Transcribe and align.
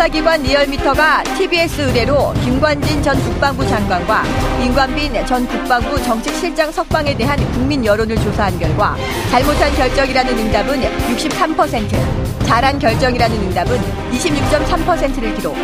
여론조사기관 0.00 0.42
리얼미터가 0.42 1.22
TBS 1.36 1.82
의뢰로 1.82 2.32
김관진 2.42 3.02
전 3.02 3.18
국방부 3.22 3.66
장관과 3.66 4.24
임관빈 4.62 5.26
전 5.26 5.46
국방부 5.46 6.02
정책실장 6.02 6.72
석방에 6.72 7.14
대한 7.14 7.38
국민 7.52 7.84
여론을 7.84 8.16
조사한 8.16 8.58
결과 8.58 8.96
잘못한 9.30 9.72
결정이라는 9.74 10.38
응답은 10.38 10.80
63%, 10.80 12.46
잘한 12.46 12.78
결정이라는 12.78 13.36
응답은 13.36 13.78
26.3%를 14.12 15.34
기록. 15.34 15.54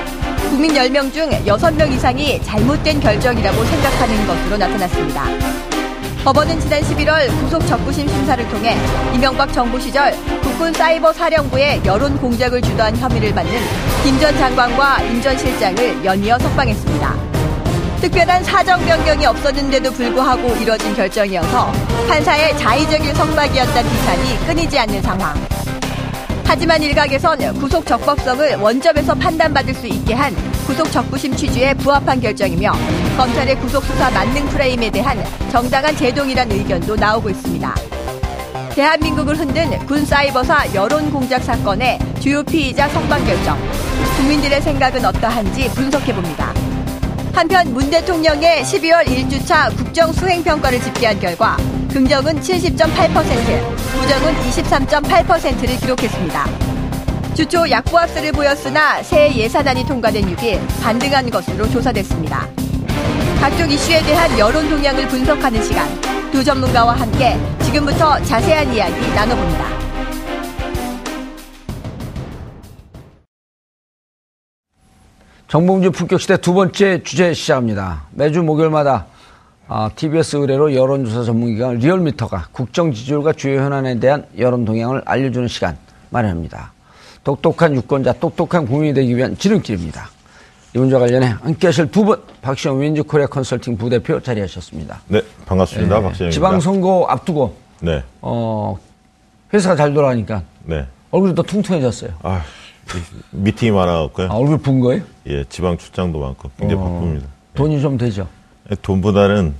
국민 0.50 0.72
10명 0.72 1.12
중 1.12 1.30
6명 1.30 1.90
이상이 1.92 2.40
잘못된 2.42 3.00
결정이라고 3.00 3.64
생각하는 3.64 4.26
것으로 4.26 4.58
나타났습니다. 4.58 5.65
법원은 6.26 6.58
지난 6.58 6.82
11월 6.82 7.28
구속 7.40 7.64
적부심 7.68 8.08
심사를 8.08 8.48
통해 8.48 8.76
이명박 9.14 9.52
정부 9.52 9.78
시절 9.78 10.12
국군 10.42 10.72
사이버 10.72 11.12
사령부의 11.12 11.82
여론 11.84 12.18
공작을 12.18 12.60
주도한 12.62 12.96
혐의를 12.96 13.32
받는 13.32 13.52
김 14.02 14.18
전 14.18 14.36
장관과 14.36 15.02
임 15.02 15.22
전 15.22 15.38
실장을 15.38 16.04
연이어 16.04 16.36
석방했습니다. 16.40 17.14
특별한 18.00 18.42
사정 18.42 18.84
변경이 18.84 19.24
없었는데도 19.24 19.92
불구하고 19.92 20.48
이뤄진 20.56 20.96
결정이어서 20.96 21.70
판사의 22.08 22.58
자의적인 22.58 23.14
석방이었다는 23.14 23.88
비판이 23.88 24.46
끊이지 24.48 24.78
않는 24.80 25.02
상황. 25.02 25.32
하지만 26.44 26.82
일각에선 26.82 27.54
구속 27.60 27.86
적법성을 27.86 28.56
원점에서 28.56 29.14
판단받을 29.14 29.74
수 29.74 29.86
있게 29.86 30.14
한 30.14 30.34
구속 30.66 30.90
적부심 30.90 31.36
취지에 31.36 31.74
부합한 31.74 32.20
결정이며 32.20 32.72
검찰의 33.16 33.56
구속 33.60 33.84
수사 33.84 34.10
만능 34.10 34.44
프레임에 34.46 34.90
대한 34.90 35.16
정당한 35.50 35.96
제동이란 35.96 36.50
의견도 36.50 36.96
나오고 36.96 37.30
있습니다. 37.30 37.74
대한민국을 38.74 39.38
흔든 39.38 39.78
군 39.86 40.04
사이버사 40.04 40.74
여론 40.74 41.10
공작 41.10 41.42
사건의 41.44 41.98
주요 42.20 42.42
피의자 42.42 42.88
석방 42.88 43.24
결정. 43.24 43.56
국민들의 44.16 44.60
생각은 44.60 45.04
어떠한지 45.04 45.70
분석해 45.70 46.12
봅니다. 46.12 46.52
한편 47.32 47.72
문 47.72 47.88
대통령의 47.88 48.64
12월 48.64 49.04
1주차 49.04 49.74
국정 49.76 50.12
수행 50.12 50.42
평가를 50.42 50.80
집계한 50.80 51.20
결과 51.20 51.56
긍정은 51.92 52.40
70.8%, 52.40 53.76
부정은 53.92 54.34
23.8%를 54.50 55.76
기록했습니다. 55.76 56.75
주초 57.36 57.68
약보합세를 57.68 58.32
보였으나 58.32 59.02
새 59.02 59.30
예산안이 59.30 59.84
통과된 59.84 60.24
6일 60.24 60.58
반등한 60.82 61.28
것으로 61.28 61.68
조사됐습니다. 61.68 62.48
각종 63.38 63.70
이슈에 63.70 64.02
대한 64.04 64.38
여론 64.38 64.66
동향을 64.70 65.06
분석하는 65.08 65.62
시간. 65.62 65.86
두 66.32 66.42
전문가와 66.42 66.94
함께 66.94 67.36
지금부터 67.62 68.18
자세한 68.22 68.72
이야기 68.72 68.94
나눠봅니다. 69.14 69.64
정봉주 75.48 75.90
품격시대 75.90 76.38
두 76.38 76.54
번째 76.54 77.02
주제 77.02 77.34
시작합니다. 77.34 78.04
매주 78.12 78.42
목요일마다 78.42 79.04
아, 79.68 79.90
TBS 79.94 80.36
의뢰로 80.36 80.74
여론조사 80.74 81.24
전문기관 81.24 81.76
리얼미터가 81.80 82.48
국정 82.52 82.92
지지율과 82.92 83.34
주요 83.34 83.60
현안에 83.60 84.00
대한 84.00 84.24
여론 84.38 84.64
동향을 84.64 85.02
알려주는 85.04 85.48
시간 85.48 85.76
마련합니다. 86.08 86.75
똑똑한 87.26 87.74
유권자, 87.74 88.12
똑똑한 88.12 88.66
국민이 88.66 88.94
되기 88.94 89.16
위한 89.16 89.36
지름길입니다. 89.36 90.08
이분과 90.76 91.00
관련해 91.00 91.26
함께 91.42 91.66
하실 91.66 91.90
두 91.90 92.04
분, 92.04 92.22
박시영 92.40 92.80
윈즈 92.80 93.02
코리아 93.02 93.26
컨설팅 93.26 93.76
부대표 93.76 94.20
자리하셨습니다. 94.20 95.00
네, 95.08 95.20
반갑습니다. 95.44 95.96
네, 95.96 96.02
박시영입니다. 96.04 96.30
지방선거 96.30 97.06
앞두고, 97.08 97.56
네. 97.80 98.04
어, 98.22 98.78
회사가 99.52 99.74
잘 99.74 99.92
돌아가니까, 99.92 100.44
네. 100.66 100.86
얼굴이 101.10 101.34
더 101.34 101.42
퉁퉁해졌어요. 101.42 102.12
아, 102.22 102.42
미팅이 103.32 103.72
많아갖고요. 103.72 104.28
아, 104.30 104.34
얼굴 104.34 104.58
분 104.58 104.78
거예요? 104.78 105.02
예, 105.26 105.42
지방 105.48 105.76
출장도 105.76 106.20
많고 106.20 106.48
굉장히 106.56 106.80
어, 106.80 106.84
바쁩니다. 106.84 107.26
돈이 107.54 107.80
좀 107.80 107.98
되죠? 107.98 108.28
네, 108.70 108.76
돈보다는 108.82 109.52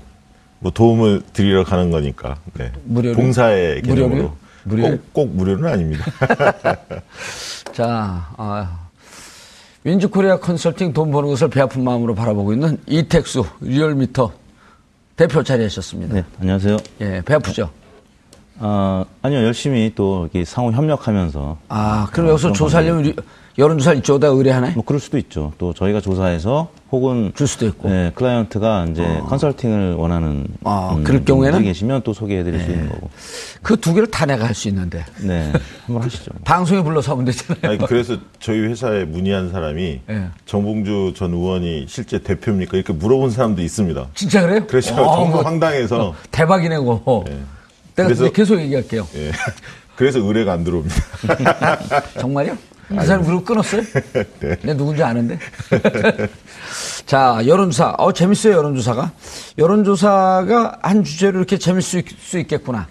뭐 0.61 0.71
도움을 0.71 1.23
드리러 1.33 1.65
가는 1.65 1.91
거니까. 1.91 2.37
네. 2.55 2.71
무료 2.85 3.13
봉사의 3.13 3.83
개념으로. 3.83 4.09
무료 4.09 4.33
꼭, 4.69 5.13
꼭 5.13 5.29
무료는 5.37 5.69
아닙니다. 5.69 6.05
자, 7.73 8.29
아, 8.37 8.79
윈즈코리아 9.85 10.39
컨설팅 10.41 10.93
돈 10.93 11.11
버는 11.13 11.29
것을 11.31 11.49
배 11.49 11.61
아픈 11.61 11.85
마음으로 11.85 12.15
바라보고 12.15 12.53
있는 12.53 12.79
이택수 12.87 13.45
리얼미터 13.61 14.33
대표 15.15 15.43
자리하셨습니다. 15.43 16.15
네, 16.15 16.25
안녕하세요. 16.41 16.77
예, 17.01 17.23
배 17.25 17.35
아프죠? 17.35 17.71
아, 18.59 19.05
아니요, 19.23 19.45
열심히 19.45 19.93
또 19.95 20.25
이렇게 20.25 20.45
상호 20.45 20.73
협력하면서. 20.73 21.59
아, 21.69 22.09
그럼 22.13 22.31
여기서 22.31 22.53
조사하려면 22.53 23.15
여론조사 23.59 23.93
이쪽에다 23.95 24.29
의뢰하나요? 24.29 24.75
뭐 24.75 24.85
그럴 24.85 25.01
수도 25.01 25.19
있죠. 25.19 25.53
또 25.59 25.73
저희가 25.73 26.01
조사해서 26.01 26.69
혹은 26.93 27.33
줄 27.35 27.49
수도 27.49 27.67
있고. 27.67 27.89
네, 27.89 28.13
클라이언트가 28.15 28.87
이제 28.91 29.03
어. 29.05 29.25
컨설팅을 29.29 29.95
원하는 29.95 30.47
아, 30.63 30.95
음, 30.97 31.03
그럴 31.03 31.25
경우에는 31.25 31.63
계시면 31.65 32.03
또 32.05 32.13
소개해 32.13 32.45
드릴 32.45 32.59
네. 32.59 32.65
수 32.65 32.71
있는 32.71 32.89
거고. 32.89 33.11
그 33.63 33.77
두 33.77 33.93
개를 33.93 34.09
다 34.11 34.25
내가 34.25 34.45
할 34.47 34.55
수 34.55 34.69
있는데. 34.69 35.05
네, 35.21 35.53
한번 35.87 36.05
하시죠. 36.05 36.31
방송에 36.45 36.83
불러서 36.83 37.13
하면 37.13 37.25
되잖아요. 37.25 37.61
아니, 37.73 37.79
그래서 37.87 38.17
저희 38.39 38.61
회사에 38.61 39.05
문의한 39.05 39.51
사람이 39.51 40.01
네. 40.07 40.29
정봉주 40.47 41.15
전 41.17 41.33
의원이 41.35 41.87
실제 41.89 42.19
대표입니까? 42.21 42.77
이렇게 42.77 42.93
물어본 42.93 43.31
사람도 43.31 43.63
있습니다. 43.63 44.09
진짜 44.15 44.43
그래요? 44.43 44.65
그래서 44.69 44.95
어, 44.95 45.17
정말 45.17 45.31
뭐, 45.33 45.43
황당해서. 45.43 46.09
어, 46.11 46.15
대박이네, 46.31 46.79
고 46.79 47.25
네. 47.27 47.33
내가 47.97 48.09
그래서, 48.09 48.31
계속 48.31 48.61
얘기할게요. 48.61 49.07
예. 49.17 49.33
그래서 49.97 50.19
의뢰가 50.21 50.53
안 50.53 50.63
들어옵니다. 50.63 50.95
정말요? 52.21 52.57
그 52.89 53.05
사람 53.05 53.25
그룹 53.25 53.45
끊었어요? 53.45 53.83
네. 54.41 54.57
내 54.63 54.75
누군지 54.77 55.03
아는데. 55.03 55.39
자, 57.07 57.41
여론조사. 57.45 57.95
어, 57.99 58.13
재밌어요, 58.13 58.55
여론조사가. 58.55 59.11
여론조사가 59.59 60.79
한 60.83 61.05
주제로 61.05 61.39
이렇게 61.39 61.59
재밌을 61.59 62.05
수 62.21 62.39
있겠구나. 62.39 62.87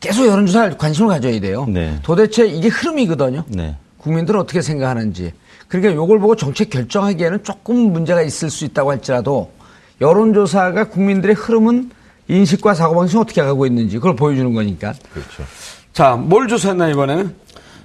계속 0.00 0.26
여론조사에 0.26 0.76
관심을 0.78 1.10
가져야 1.10 1.38
돼요. 1.40 1.66
네. 1.68 1.98
도대체 2.02 2.46
이게 2.46 2.68
흐름이거든요. 2.68 3.44
네. 3.48 3.76
국민들은 3.98 4.40
어떻게 4.40 4.62
생각하는지. 4.62 5.32
그러니까 5.68 5.92
이걸 5.92 6.18
보고 6.18 6.34
정책 6.34 6.70
결정하기에는 6.70 7.44
조금 7.44 7.92
문제가 7.92 8.22
있을 8.22 8.50
수 8.50 8.64
있다고 8.64 8.90
할지라도 8.90 9.52
여론조사가 10.00 10.84
국민들의 10.84 11.34
흐름은 11.36 11.90
인식과 12.28 12.74
사고방식이 12.74 13.18
어떻게 13.18 13.42
가고 13.42 13.66
있는지 13.66 13.96
그걸 13.96 14.16
보여주는 14.16 14.52
거니까. 14.54 14.94
그렇죠. 15.12 15.44
자, 15.92 16.14
뭘 16.16 16.48
조사했나 16.48 16.88
이번에는? 16.88 17.34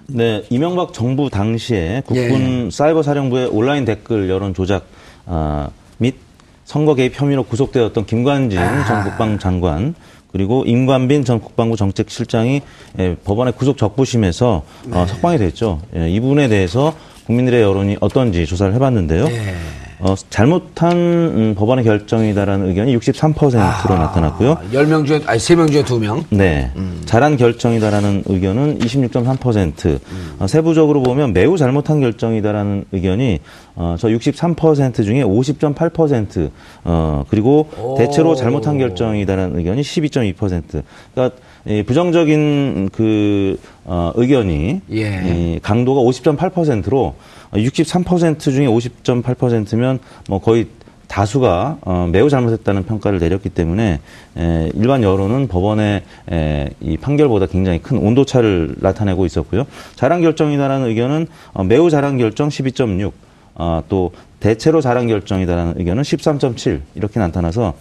네, 0.07 0.43
이명박 0.49 0.93
정부 0.93 1.29
당시에 1.29 2.03
국군 2.05 2.65
예. 2.67 2.69
사이버 2.71 3.01
사령부의 3.03 3.47
온라인 3.47 3.85
댓글 3.85 4.29
여론 4.29 4.53
조작 4.53 4.85
어, 5.25 5.69
및 5.97 6.15
선거 6.63 6.95
개입 6.95 7.19
혐의로 7.19 7.43
구속되었던 7.43 8.05
김관진 8.05 8.59
아. 8.59 8.85
전 8.85 9.03
국방장관 9.03 9.95
그리고 10.31 10.63
임관빈 10.65 11.23
전 11.23 11.39
국방부 11.39 11.77
정책실장이 11.77 12.61
예, 12.99 13.15
법원의 13.23 13.53
구속 13.53 13.77
적부심에서 13.77 14.47
어, 14.49 14.63
네. 14.85 14.97
어, 14.97 15.07
석방이 15.07 15.37
됐죠. 15.37 15.81
예, 15.95 16.09
이분에 16.09 16.49
대해서 16.49 16.93
국민들의 17.25 17.61
여론이 17.61 17.97
어떤지 18.01 18.45
조사를 18.45 18.73
해봤는데요. 18.73 19.25
네. 19.27 19.55
어, 19.99 20.15
잘못한 20.29 20.91
음, 20.97 21.55
법원의 21.57 21.85
결정이다라는 21.85 22.67
의견이 22.67 22.97
63%로 22.97 23.59
아, 23.59 23.97
나타났고요. 23.97 24.57
10명 24.71 25.05
중에, 25.05 25.21
아니, 25.25 25.39
3명 25.39 25.71
중에 25.71 25.83
2명? 25.83 26.25
네. 26.29 26.71
음. 26.75 27.01
잘한 27.05 27.37
결정이다라는 27.37 28.23
의견은 28.25 28.79
26.3%. 28.79 29.85
음. 29.85 30.35
어, 30.39 30.47
세부적으로 30.47 31.01
보면 31.01 31.33
매우 31.33 31.57
잘못한 31.57 32.01
결정이다라는 32.01 32.85
의견이 32.91 33.39
어, 33.75 33.95
저 33.97 34.07
63% 34.09 35.03
중에 35.03 35.23
50.8%, 35.23 36.49
어, 36.83 37.23
그리고 37.29 37.69
오. 37.77 37.95
대체로 37.97 38.35
잘못한 38.35 38.77
결정이다라는 38.77 39.57
의견이 39.57 39.81
12.2%. 39.81 40.83
그러니까 41.13 41.37
이 41.67 41.83
부정적인 41.83 42.89
그 42.93 43.59
어, 43.85 44.11
의견이 44.15 44.81
예. 44.91 45.21
이 45.25 45.59
강도가 45.61 46.01
50.8%로 46.01 47.15
63% 47.55 48.39
중에 48.39 48.67
50.8%면 48.67 49.99
뭐 50.27 50.39
거의 50.39 50.67
다수가 51.07 51.77
어, 51.81 52.09
매우 52.11 52.29
잘못했다는 52.29 52.83
평가를 52.83 53.19
내렸기 53.19 53.49
때문에 53.49 53.99
에, 54.37 54.71
일반 54.73 55.03
여론은 55.03 55.47
법원의 55.47 56.03
에, 56.31 56.69
이 56.81 56.97
판결보다 56.97 57.45
굉장히 57.47 57.79
큰 57.79 57.97
온도차를 57.97 58.75
나타내고 58.79 59.25
있었고요. 59.25 59.65
잘한 59.95 60.21
결정이다라는 60.21 60.87
의견은 60.87 61.27
어, 61.53 61.63
매우 61.63 61.89
잘한 61.89 62.17
결정 62.17 62.49
12.6, 62.49 63.11
어, 63.55 63.83
또 63.87 64.11
대체로 64.39 64.81
잘한 64.81 65.07
결정이다라는 65.07 65.75
의견은 65.77 66.03
13.7 66.03 66.81
이렇게 66.95 67.19
나타나서 67.19 67.73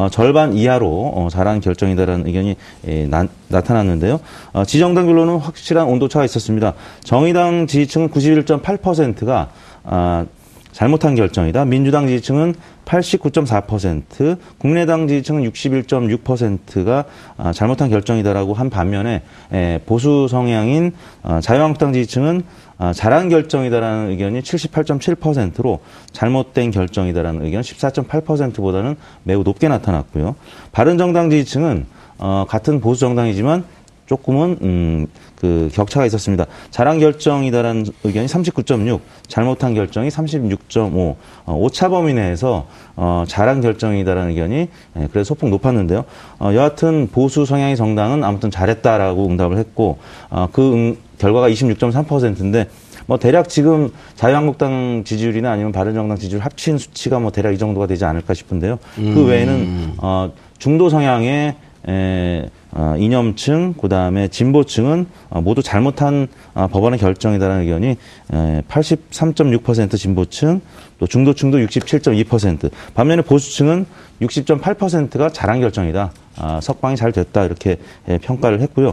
어, 0.00 0.08
절반 0.08 0.54
이하로 0.54 1.12
어, 1.14 1.28
잘한 1.30 1.60
결정이다라는 1.60 2.26
의견이 2.26 2.56
예, 2.88 3.06
나, 3.06 3.26
타났는데요 3.48 4.20
어, 4.54 4.64
지정당별로는 4.64 5.36
확실한 5.36 5.86
온도차가 5.86 6.24
있었습니다. 6.24 6.72
정의당 7.04 7.66
지지층은 7.66 8.08
91.8%가 8.08 9.50
아, 9.84 10.24
잘못한 10.72 11.14
결정이다. 11.16 11.66
민주당 11.66 12.06
지지층은 12.06 12.54
89.4%, 12.86 14.38
국민의당 14.58 15.06
지지층은 15.06 15.42
61.6%가 15.50 17.04
아, 17.36 17.52
잘못한 17.52 17.90
결정이다라고 17.90 18.54
한 18.54 18.70
반면에 18.70 19.22
에, 19.52 19.80
보수 19.84 20.28
성향인 20.30 20.92
어, 21.22 21.40
자유한국당 21.42 21.92
지지층은 21.92 22.42
아, 22.42 22.69
잘한 22.94 23.28
결정이다라는 23.28 24.10
의견이 24.10 24.40
78.7%로 24.40 25.80
잘못된 26.12 26.70
결정이다라는 26.70 27.44
의견 27.44 27.60
14.8%보다는 27.62 28.96
매우 29.22 29.42
높게 29.42 29.68
나타났고요. 29.68 30.34
바른정당 30.72 31.30
지지층은 31.30 31.86
어, 32.18 32.44
같은 32.48 32.80
보수 32.80 33.00
정당이지만 33.00 33.64
조금은 34.06 34.58
음, 34.62 35.06
그 35.36 35.70
격차가 35.72 36.04
있었습니다. 36.06 36.46
잘한 36.70 36.98
결정이다라는 36.98 37.86
의견이 38.02 38.26
39.6, 38.26 39.00
잘못한 39.28 39.72
결정이 39.72 40.08
36.5, 40.08 41.14
어, 41.46 41.54
오차 41.56 41.88
범위 41.88 42.12
내에서 42.12 42.66
어, 42.96 43.24
잘한 43.28 43.60
결정이다라는 43.60 44.30
의견이 44.30 44.68
예, 44.96 45.08
그래서 45.12 45.28
소폭 45.28 45.48
높았는데요. 45.50 46.04
어, 46.40 46.50
여하튼 46.54 47.08
보수 47.12 47.46
성향의 47.46 47.76
정당은 47.76 48.24
아무튼 48.24 48.50
잘했다라고 48.50 49.28
응답을 49.28 49.56
했고 49.58 49.98
어, 50.28 50.48
그 50.50 50.72
응, 50.72 50.96
결과가 51.20 51.50
26.3%인데 51.50 52.68
뭐 53.06 53.18
대략 53.18 53.48
지금 53.48 53.90
자유한국당 54.14 55.02
지지율이나 55.04 55.50
아니면 55.52 55.72
바른정당 55.72 56.16
지지율 56.18 56.42
합친 56.42 56.78
수치가 56.78 57.18
뭐 57.18 57.30
대략 57.30 57.52
이 57.52 57.58
정도가 57.58 57.86
되지 57.86 58.04
않을까 58.04 58.34
싶은데요. 58.34 58.78
그 58.96 59.00
음. 59.00 59.14
그 59.14 59.24
외에는 59.26 59.92
어, 59.98 60.32
중도 60.58 60.88
성향의 60.88 61.56
에, 61.88 62.50
어, 62.72 62.94
이념층, 62.98 63.74
그 63.80 63.88
다음에 63.88 64.28
진보층은 64.28 65.06
어, 65.30 65.40
모두 65.40 65.62
잘못한 65.62 66.28
어, 66.54 66.68
법원의 66.68 66.98
결정이다라는 66.98 67.62
의견이 67.62 67.88
에, 67.88 68.62
83.6% 68.68 69.96
진보층, 69.96 70.60
또 70.98 71.06
중도층도 71.06 71.58
67.2%. 71.58 72.70
반면에 72.94 73.22
보수층은 73.22 73.86
60.8%가 74.20 75.30
잘한 75.30 75.60
결정이다. 75.60 76.12
아, 76.36 76.60
석방이 76.62 76.96
잘 76.96 77.12
됐다 77.12 77.44
이렇게 77.44 77.78
에, 78.06 78.18
평가를 78.18 78.60
했고요. 78.60 78.92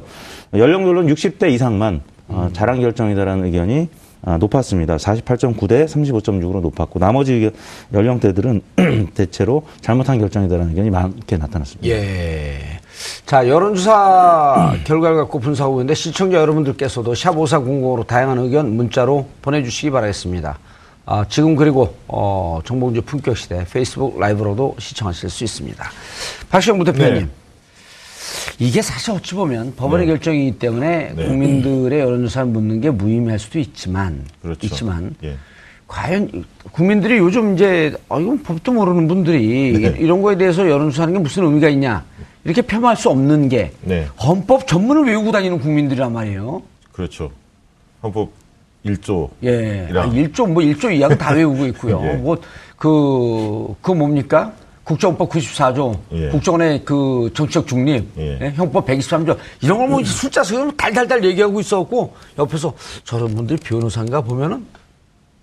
연령별로는 0.53 1.13
60대 1.13 1.51
이상만 1.51 2.01
어, 2.27 2.49
잘한 2.53 2.81
결정이다라는 2.81 3.45
의견이 3.45 3.89
아, 4.23 4.37
높았습니다. 4.37 4.97
48.9 4.97 5.69
대 5.69 5.85
35.6으로 5.85 6.59
높았고 6.61 6.99
나머지 6.99 7.51
연령대들은 7.93 8.61
대체로 9.13 9.63
잘못한 9.81 10.19
결정이다라는 10.19 10.71
의견이 10.71 10.89
많게 10.89 11.37
나타났습니다. 11.37 11.87
예. 11.87 12.79
자, 13.25 13.47
여론조사 13.47 14.77
결과를 14.83 15.17
갖고 15.17 15.39
분석하고 15.39 15.75
있는데 15.75 15.93
시청자 15.93 16.37
여러분들께서도 16.39 17.13
샵5400으로 17.13 18.05
다양한 18.07 18.39
의견 18.39 18.75
문자로 18.75 19.27
보내주시기 19.41 19.91
바라겠습니다. 19.91 20.57
아, 21.05 21.25
지금 21.29 21.55
그리고 21.55 21.95
어, 22.07 22.59
정봉주 22.65 23.03
품격시대 23.03 23.65
페이스북 23.71 24.19
라이브로도 24.19 24.75
시청하실 24.77 25.29
수 25.29 25.43
있습니다. 25.43 25.89
박시영 26.49 26.79
부대표님. 26.79 27.13
네. 27.13 27.46
이게 28.59 28.81
사실 28.81 29.11
어찌 29.11 29.35
보면 29.35 29.75
법원의 29.75 30.07
네. 30.07 30.13
결정이기 30.13 30.57
때문에 30.59 31.13
네. 31.15 31.27
국민들의 31.27 31.99
여론조사를 31.99 32.47
묻는 32.49 32.81
게 32.81 32.89
무의미할 32.89 33.37
수도 33.37 33.59
있지만 33.59 34.23
그렇죠. 34.41 34.65
있지만 34.65 35.15
예. 35.23 35.35
과연 35.87 36.43
국민들이 36.71 37.17
요즘 37.17 37.53
이제 37.53 37.95
아 38.09 38.19
이건 38.19 38.41
법도 38.43 38.73
모르는 38.73 39.07
분들이 39.07 39.77
네. 39.79 39.95
이런 39.99 40.21
거에 40.21 40.37
대해서 40.37 40.67
여론조사하는 40.69 41.13
게 41.13 41.19
무슨 41.19 41.43
의미가 41.45 41.69
있냐 41.69 42.03
이렇게 42.43 42.61
폄하할 42.61 42.97
수 42.97 43.09
없는 43.09 43.47
게 43.49 43.71
네. 43.81 44.07
헌법 44.21 44.65
전문을 44.67 45.03
외우고 45.05 45.31
다니는 45.31 45.59
국민들이란 45.59 46.11
말이에요. 46.13 46.61
그렇죠. 46.91 47.31
헌법 48.01 48.31
1조. 48.85 49.29
예. 49.43 49.87
아, 49.93 50.09
1조 50.09 50.51
뭐 50.51 50.63
1조 50.63 50.95
이하가 50.95 51.15
다 51.17 51.33
외우고 51.33 51.65
있고요. 51.67 52.01
예. 52.09 52.13
뭐 52.15 52.37
그 52.77 53.73
그 53.81 53.91
뭡니까? 53.91 54.53
국정법 54.87 55.29
94조, 55.29 55.99
예. 56.13 56.29
국정원의 56.29 56.85
그 56.85 57.29
정치적 57.33 57.67
중립, 57.67 58.07
예. 58.17 58.39
예? 58.41 58.51
형법 58.55 58.85
123조 58.85 59.37
이런 59.61 59.79
걸뭐 59.79 60.01
숫자 60.05 60.41
쓰면 60.41 60.77
달달달 60.77 61.21
얘기하고 61.25 61.59
있었고 61.59 62.15
옆에서 62.39 62.73
저런 63.03 63.35
분들이 63.35 63.59
변호사인가 63.59 64.21
보면은 64.21 64.65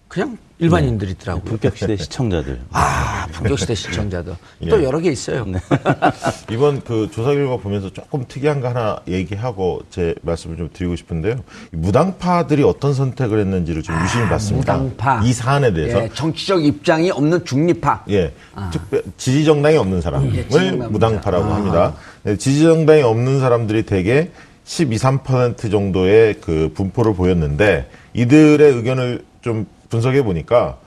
그냥 0.09 0.39
일반인들이더라고요. 0.59 1.43
네. 1.45 1.51
본격시대 1.51 1.97
시청자들. 1.97 2.61
아, 2.71 3.27
본격시대 3.33 3.75
시청자들. 3.75 4.35
예. 4.63 4.69
또 4.69 4.83
여러 4.85 5.01
개 5.01 5.11
있어요. 5.11 5.45
네. 5.45 5.59
이번 6.51 6.81
그 6.83 7.09
조사 7.13 7.33
결과 7.33 7.57
보면서 7.57 7.91
조금 7.93 8.25
특이한 8.29 8.61
거 8.61 8.69
하나 8.69 8.99
얘기하고 9.09 9.83
제 9.91 10.15
말씀을 10.23 10.57
좀 10.57 10.71
드리고 10.73 10.95
싶은데요. 10.95 11.37
무당파들이 11.73 12.63
어떤 12.63 12.95
선택을 12.95 13.41
했는지를 13.41 13.83
좀 13.83 13.97
아, 13.97 14.05
유심히 14.05 14.29
봤습니다. 14.29 14.77
무당파. 14.77 15.23
이 15.25 15.33
사안에 15.33 15.73
대해서. 15.73 16.05
예, 16.05 16.09
정치적 16.15 16.65
입장이 16.65 17.11
없는 17.11 17.45
중립파. 17.45 18.05
예. 18.11 18.33
아. 18.55 18.71
특별, 18.73 19.03
지지정당이 19.17 19.77
없는 19.77 20.01
사람을 20.01 20.35
예, 20.37 20.71
무당파라고 20.71 21.45
아. 21.47 21.55
합니다. 21.57 21.95
네, 22.23 22.37
지지정당이 22.37 23.03
없는 23.03 23.41
사람들이 23.41 23.83
대개 23.85 24.31
12, 24.65 24.97
3% 24.97 25.71
정도의 25.71 26.37
그 26.41 26.71
분포를 26.75 27.15
보였는데 27.15 27.91
이들의 28.15 28.73
의견을 28.73 29.25
좀 29.43 29.67
분석해 29.95 30.23
보니까 30.23 30.79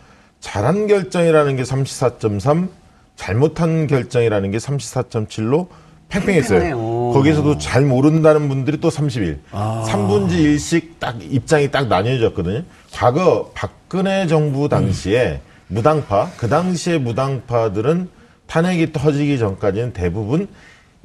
잘한 0.41 0.87
결정이라는 0.87 1.55
게 1.55 1.63
34.3, 1.63 2.67
잘못한 3.15 3.87
결정이라는 3.87 4.51
게 4.51 4.57
34.7로 4.57 5.67
팽팽했어요. 6.09 7.13
거기서도 7.13 7.57
잘 7.57 7.83
모른다는 7.83 8.47
분들이 8.47 8.79
또 8.79 8.89
31. 8.89 9.39
아. 9.51 9.85
3분지 9.87 10.31
1씩 10.31 10.99
딱 10.99 11.17
입장이 11.21 11.71
딱 11.71 11.87
나뉘어졌거든요. 11.87 12.63
과거 12.93 13.51
박근혜 13.53 14.27
정부 14.27 14.69
당시에 14.69 15.41
음. 15.41 15.75
무당파, 15.75 16.31
그 16.37 16.47
당시에 16.47 16.97
무당파들은 16.97 18.09
탄핵이 18.47 18.93
터지기 18.93 19.37
전까지는 19.37 19.93
대부분 19.93 20.47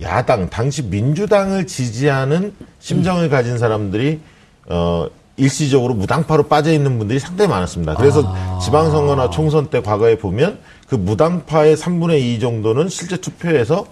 야당, 0.01 0.51
당시 0.51 0.83
민주당을 0.83 1.67
지지하는 1.67 2.55
심정을 2.79 3.29
가진 3.29 3.59
사람들이 3.59 4.21
어 4.67 5.09
일시적으로 5.43 5.95
무당파로 5.95 6.45
빠져 6.45 6.73
있는 6.73 6.99
분들이 6.99 7.19
상당히 7.19 7.51
많았습니다. 7.51 7.95
그래서 7.95 8.23
아. 8.25 8.61
지방선거나 8.63 9.31
총선 9.31 9.67
때 9.67 9.83
과거에 9.83 10.17
보면 10.17 10.59
그 10.89 10.95
무당파의 10.95 11.77
3분의 11.77 12.21
2 12.21 12.41
정도는 12.41 12.89
실제 12.89 13.17
투표에서 13.17 13.87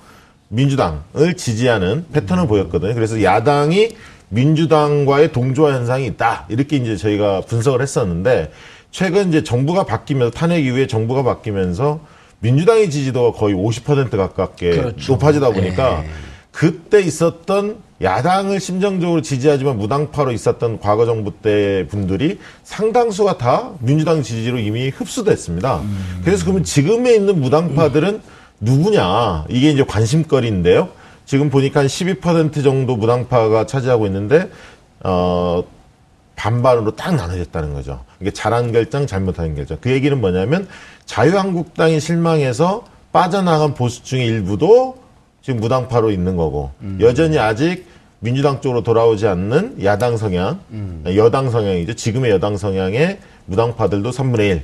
민주당을 0.48 1.34
지지하는 1.36 2.06
패턴을 2.12 2.44
음. 2.44 2.48
보였거든요. 2.48 2.94
그래서 2.94 3.22
야당이 3.22 3.96
민주당과의 4.28 5.32
동조화 5.32 5.72
현상이 5.74 6.06
있다. 6.06 6.46
이렇게 6.48 6.76
이제 6.76 6.96
저희가 6.96 7.40
분석을 7.42 7.82
했었는데 7.82 8.52
최근 8.92 9.28
이제 9.28 9.42
정부가 9.42 9.84
바뀌면서 9.84 10.30
탄핵 10.30 10.64
이후에 10.64 10.86
정부가 10.86 11.24
바뀌면서 11.24 12.00
민주당의 12.38 12.90
지지도가 12.90 13.36
거의 13.36 13.54
50% 13.54 14.16
가깝게 14.16 14.70
그렇죠. 14.70 15.12
높아지다 15.12 15.50
보니까 15.50 16.02
네. 16.02 16.08
그때 16.52 17.00
있었던 17.00 17.78
야당을 18.02 18.60
심정적으로 18.60 19.20
지지하지만 19.20 19.76
무당파로 19.76 20.32
있었던 20.32 20.80
과거 20.80 21.04
정부 21.04 21.32
때 21.32 21.86
분들이 21.88 22.38
상당수가 22.64 23.36
다 23.36 23.72
민주당 23.80 24.22
지지로 24.22 24.58
이미 24.58 24.88
흡수됐습니다. 24.88 25.80
음. 25.80 26.20
그래서 26.24 26.44
그러면 26.44 26.64
지금에 26.64 27.14
있는 27.14 27.40
무당파들은 27.40 28.22
누구냐 28.60 29.44
이게 29.48 29.70
이제 29.70 29.84
관심거리인데요. 29.84 30.88
지금 31.26 31.50
보니까 31.50 31.80
한 31.80 31.86
12% 31.86 32.64
정도 32.64 32.96
무당파가 32.96 33.66
차지하고 33.66 34.06
있는데 34.06 34.50
어 35.04 35.62
반반으로 36.36 36.96
딱 36.96 37.14
나눠졌다는 37.14 37.74
거죠. 37.74 38.02
이게 38.18 38.30
잘한 38.30 38.72
결정, 38.72 39.06
잘못한 39.06 39.54
결정. 39.54 39.76
그 39.80 39.90
얘기는 39.90 40.18
뭐냐면 40.18 40.66
자유한국당이 41.04 42.00
실망해서 42.00 42.84
빠져나간 43.12 43.74
보수 43.74 44.02
중의 44.02 44.26
일부도 44.26 44.96
지금 45.42 45.60
무당파로 45.60 46.10
있는 46.10 46.36
거고 46.36 46.70
음. 46.82 46.98
여전히 47.00 47.38
아직 47.38 47.86
민주당 48.20 48.60
쪽으로 48.60 48.82
돌아오지 48.82 49.26
않는 49.26 49.82
야당 49.82 50.16
성향, 50.16 50.60
음. 50.72 51.02
여당 51.16 51.50
성향이죠. 51.50 51.94
지금의 51.94 52.30
여당 52.30 52.56
성향의 52.58 53.18
무당파들도 53.46 54.10
3분의 54.10 54.40
1. 54.50 54.62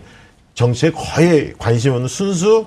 정치에 0.55 0.91
거의 0.91 1.55
관심 1.59 1.93
없는 1.93 2.09
순수 2.09 2.67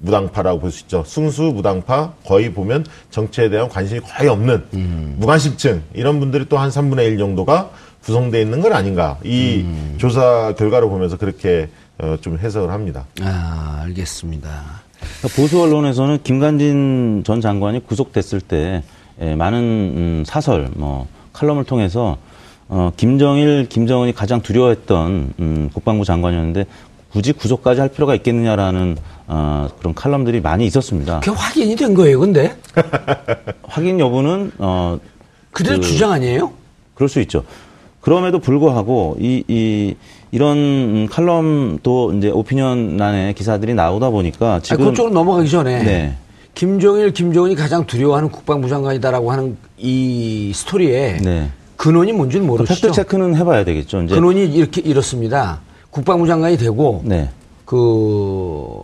무당파라고 0.00 0.60
볼 0.60 0.70
수 0.70 0.82
있죠. 0.84 1.02
순수 1.06 1.42
무당파 1.44 2.14
거의 2.26 2.52
보면 2.52 2.84
정치에 3.10 3.48
대한 3.48 3.68
관심이 3.68 4.00
거의 4.00 4.28
없는 4.28 4.64
음. 4.74 5.16
무관심층 5.18 5.82
이런 5.94 6.18
분들이 6.20 6.46
또 6.48 6.58
한 6.58 6.70
3분의 6.70 7.06
1 7.12 7.18
정도가 7.18 7.70
구성되어 8.04 8.40
있는 8.40 8.60
건 8.60 8.72
아닌가. 8.72 9.18
이 9.22 9.62
음. 9.64 9.94
조사 9.98 10.54
결과를 10.58 10.88
보면서 10.88 11.16
그렇게 11.16 11.68
어, 11.98 12.16
좀 12.20 12.38
해석을 12.38 12.70
합니다. 12.70 13.06
아, 13.22 13.80
알겠습니다. 13.84 14.83
보수 15.36 15.60
언론에서는 15.60 16.18
김관진 16.22 17.22
전 17.24 17.40
장관이 17.40 17.84
구속됐을 17.86 18.40
때 18.40 18.82
예, 19.20 19.34
많은 19.34 19.58
음, 19.58 20.24
사설, 20.26 20.68
뭐 20.74 21.06
칼럼을 21.32 21.64
통해서 21.64 22.16
어, 22.68 22.90
김정일, 22.96 23.68
김정은이 23.68 24.14
가장 24.14 24.40
두려워했던 24.40 25.34
음, 25.38 25.70
국방부 25.72 26.04
장관이었는데 26.04 26.66
굳이 27.12 27.32
구속까지 27.32 27.80
할 27.80 27.90
필요가 27.90 28.14
있겠느냐라는 28.16 28.96
어, 29.28 29.68
그런 29.78 29.94
칼럼들이 29.94 30.40
많이 30.40 30.66
있었습니다. 30.66 31.20
그게 31.20 31.30
확인이 31.36 31.76
된 31.76 31.94
거예요, 31.94 32.20
근데? 32.20 32.56
확인 33.62 34.00
여부는 34.00 34.52
어, 34.58 34.98
그대로 35.52 35.78
그, 35.78 35.82
주장 35.86 36.10
아니에요? 36.10 36.52
그럴 36.94 37.08
수 37.08 37.20
있죠. 37.20 37.44
그럼에도 38.00 38.38
불구하고 38.38 39.16
이, 39.20 39.44
이 39.48 39.94
이런 40.38 41.06
칼럼도 41.08 42.12
이제 42.14 42.28
오피니언란에 42.28 43.34
기사들이 43.34 43.72
나오다 43.74 44.10
보니까 44.10 44.58
지금 44.58 44.84
아, 44.86 44.90
그쪽으로 44.90 45.14
넘어가기 45.14 45.48
전에 45.48 45.82
네. 45.84 46.16
김종일, 46.54 47.12
김정은이 47.12 47.54
가장 47.54 47.86
두려워하는 47.86 48.30
국방부 48.30 48.68
장관이다라고 48.68 49.30
하는 49.30 49.56
이 49.78 50.50
스토리에 50.52 51.18
네. 51.22 51.50
근원이 51.76 52.12
뭔지는 52.14 52.46
그 52.46 52.50
모르시죠? 52.50 52.88
팩트 52.88 52.96
체크는 52.96 53.36
해봐야 53.36 53.64
되겠죠. 53.64 54.02
이제 54.02 54.14
근원이 54.16 54.46
이렇게 54.46 54.80
이렇습니다. 54.80 55.60
국방부 55.90 56.26
장관이 56.26 56.56
되고 56.56 57.02
네. 57.04 57.30
그 57.64 58.80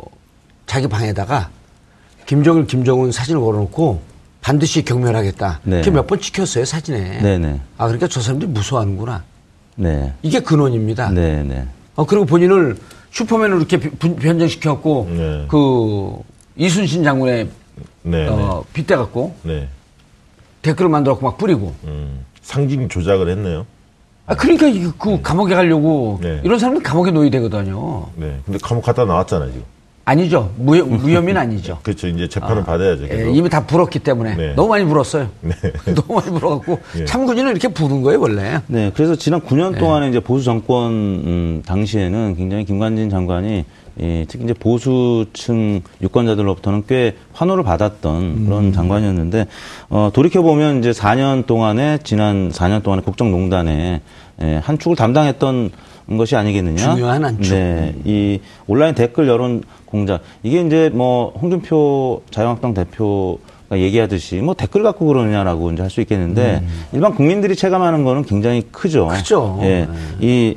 자기 0.66 0.86
방에다가 0.86 1.50
김정일, 2.26 2.68
김정은 2.68 3.10
사진을 3.10 3.40
걸어놓고 3.40 4.00
반드시 4.40 4.84
경멸하겠다. 4.84 5.60
네. 5.64 5.78
그게 5.80 5.90
몇 5.90 6.06
번 6.06 6.20
찍혔어요 6.20 6.64
사진에. 6.64 7.22
네네. 7.22 7.60
아 7.76 7.86
그러니까 7.86 8.06
저 8.06 8.20
사람들이 8.20 8.52
무서워하는구나. 8.52 9.24
네. 9.76 10.12
이게 10.22 10.40
근원입니다. 10.40 11.10
네 11.10 11.42
네. 11.42 11.66
어, 11.96 12.04
그리고 12.06 12.24
본인을 12.26 12.76
슈퍼맨으로 13.10 13.58
이렇게 13.58 13.78
비- 13.78 13.90
변장시켜갖고 13.96 15.08
네. 15.10 15.44
그 15.48 16.16
이순신 16.56 17.02
장군의 17.04 17.48
네. 18.02 18.26
어, 18.28 18.64
빗대 18.72 18.96
갖고 18.96 19.34
네. 19.42 19.68
댓글을 20.62 20.90
만들어갖고 20.90 21.26
막 21.26 21.38
뿌리고. 21.38 21.74
음, 21.84 22.24
상징 22.42 22.88
조작을 22.88 23.28
했네요. 23.30 23.66
아, 24.26 24.34
그러니까 24.36 24.66
그 24.98 25.20
감옥에 25.22 25.54
가려고 25.54 26.18
네. 26.22 26.40
이런 26.44 26.58
사람은 26.58 26.82
감옥에 26.82 27.10
놓여야 27.10 27.30
되거든요. 27.30 28.06
네. 28.16 28.38
근데 28.44 28.58
감옥 28.62 28.84
갔다 28.84 29.04
나왔잖아요, 29.04 29.50
지금. 29.50 29.64
아니죠. 30.10 30.50
무혐, 30.56 30.90
무혐의는 30.90 31.40
아니죠. 31.40 31.78
그렇죠. 31.84 32.08
이제 32.08 32.28
재판을 32.28 32.64
받아야죠. 32.64 33.04
예. 33.10 33.30
이미 33.32 33.48
다 33.48 33.64
불었기 33.64 34.00
때문에 34.00 34.34
네. 34.34 34.54
너무 34.54 34.68
많이 34.68 34.84
불었어요. 34.84 35.28
네. 35.40 35.54
너무 35.94 36.14
많이 36.20 36.30
불어갖고 36.30 36.80
예. 36.98 37.04
참군인은 37.04 37.52
이렇게 37.52 37.68
부른 37.68 38.02
거예요 38.02 38.20
원래. 38.20 38.60
네, 38.66 38.90
그래서 38.94 39.14
지난 39.14 39.40
9년 39.40 39.78
동안에 39.78 40.08
이제 40.08 40.18
보수 40.18 40.44
정권 40.44 40.90
음, 40.90 41.62
당시에는 41.64 42.34
굉장히 42.36 42.64
김관진 42.64 43.08
장관이 43.08 43.64
이, 43.98 44.24
특히 44.28 44.44
이제 44.44 44.54
보수층 44.54 45.82
유권자들로부터는 46.02 46.84
꽤 46.88 47.16
환호를 47.32 47.62
받았던 47.62 48.46
그런 48.46 48.72
장관이었는데 48.72 49.46
어, 49.90 50.10
돌이켜 50.12 50.42
보면 50.42 50.78
이제 50.78 50.90
4년 50.90 51.46
동안에 51.46 51.98
지난 52.02 52.50
4년 52.50 52.82
동안에 52.82 53.02
국정농단에 53.02 54.00
예, 54.42 54.60
한 54.64 54.78
축을 54.78 54.96
담당했던 54.96 55.70
것이 56.16 56.36
아니겠느냐. 56.36 56.94
중요한 56.94 57.24
한 57.24 57.40
축. 57.40 57.54
네, 57.54 57.94
이 58.04 58.40
온라인 58.66 58.94
댓글 58.94 59.28
여론 59.28 59.62
공작 59.84 60.20
이게 60.42 60.60
이제 60.60 60.90
뭐 60.92 61.32
홍준표 61.40 62.22
자유한국당 62.30 62.74
대표가 62.74 63.78
얘기하듯이 63.78 64.36
뭐 64.36 64.54
댓글 64.54 64.82
갖고 64.82 65.06
그러느냐라고 65.06 65.70
이제 65.72 65.82
할 65.82 65.90
수 65.90 66.00
있겠는데 66.00 66.62
일반 66.92 67.14
국민들이 67.14 67.54
체감하는 67.56 68.04
거는 68.04 68.24
굉장히 68.24 68.62
크죠. 68.72 69.06
음. 69.08 69.10
크죠. 69.10 69.58
예, 69.62 69.88
이, 70.20 70.56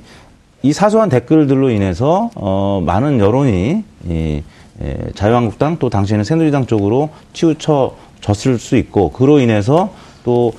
이 0.61 0.73
사소한 0.73 1.09
댓글들로 1.09 1.69
인해서 1.69 2.29
어, 2.35 2.81
많은 2.85 3.19
여론이 3.19 3.83
이, 4.09 4.41
예, 4.81 4.97
자유한국당 5.13 5.77
또 5.77 5.89
당시에는 5.89 6.23
새누리당 6.23 6.65
쪽으로 6.65 7.09
치우쳐졌을 7.33 8.57
수 8.59 8.75
있고 8.77 9.11
그로 9.11 9.39
인해서 9.39 9.93
또 10.23 10.53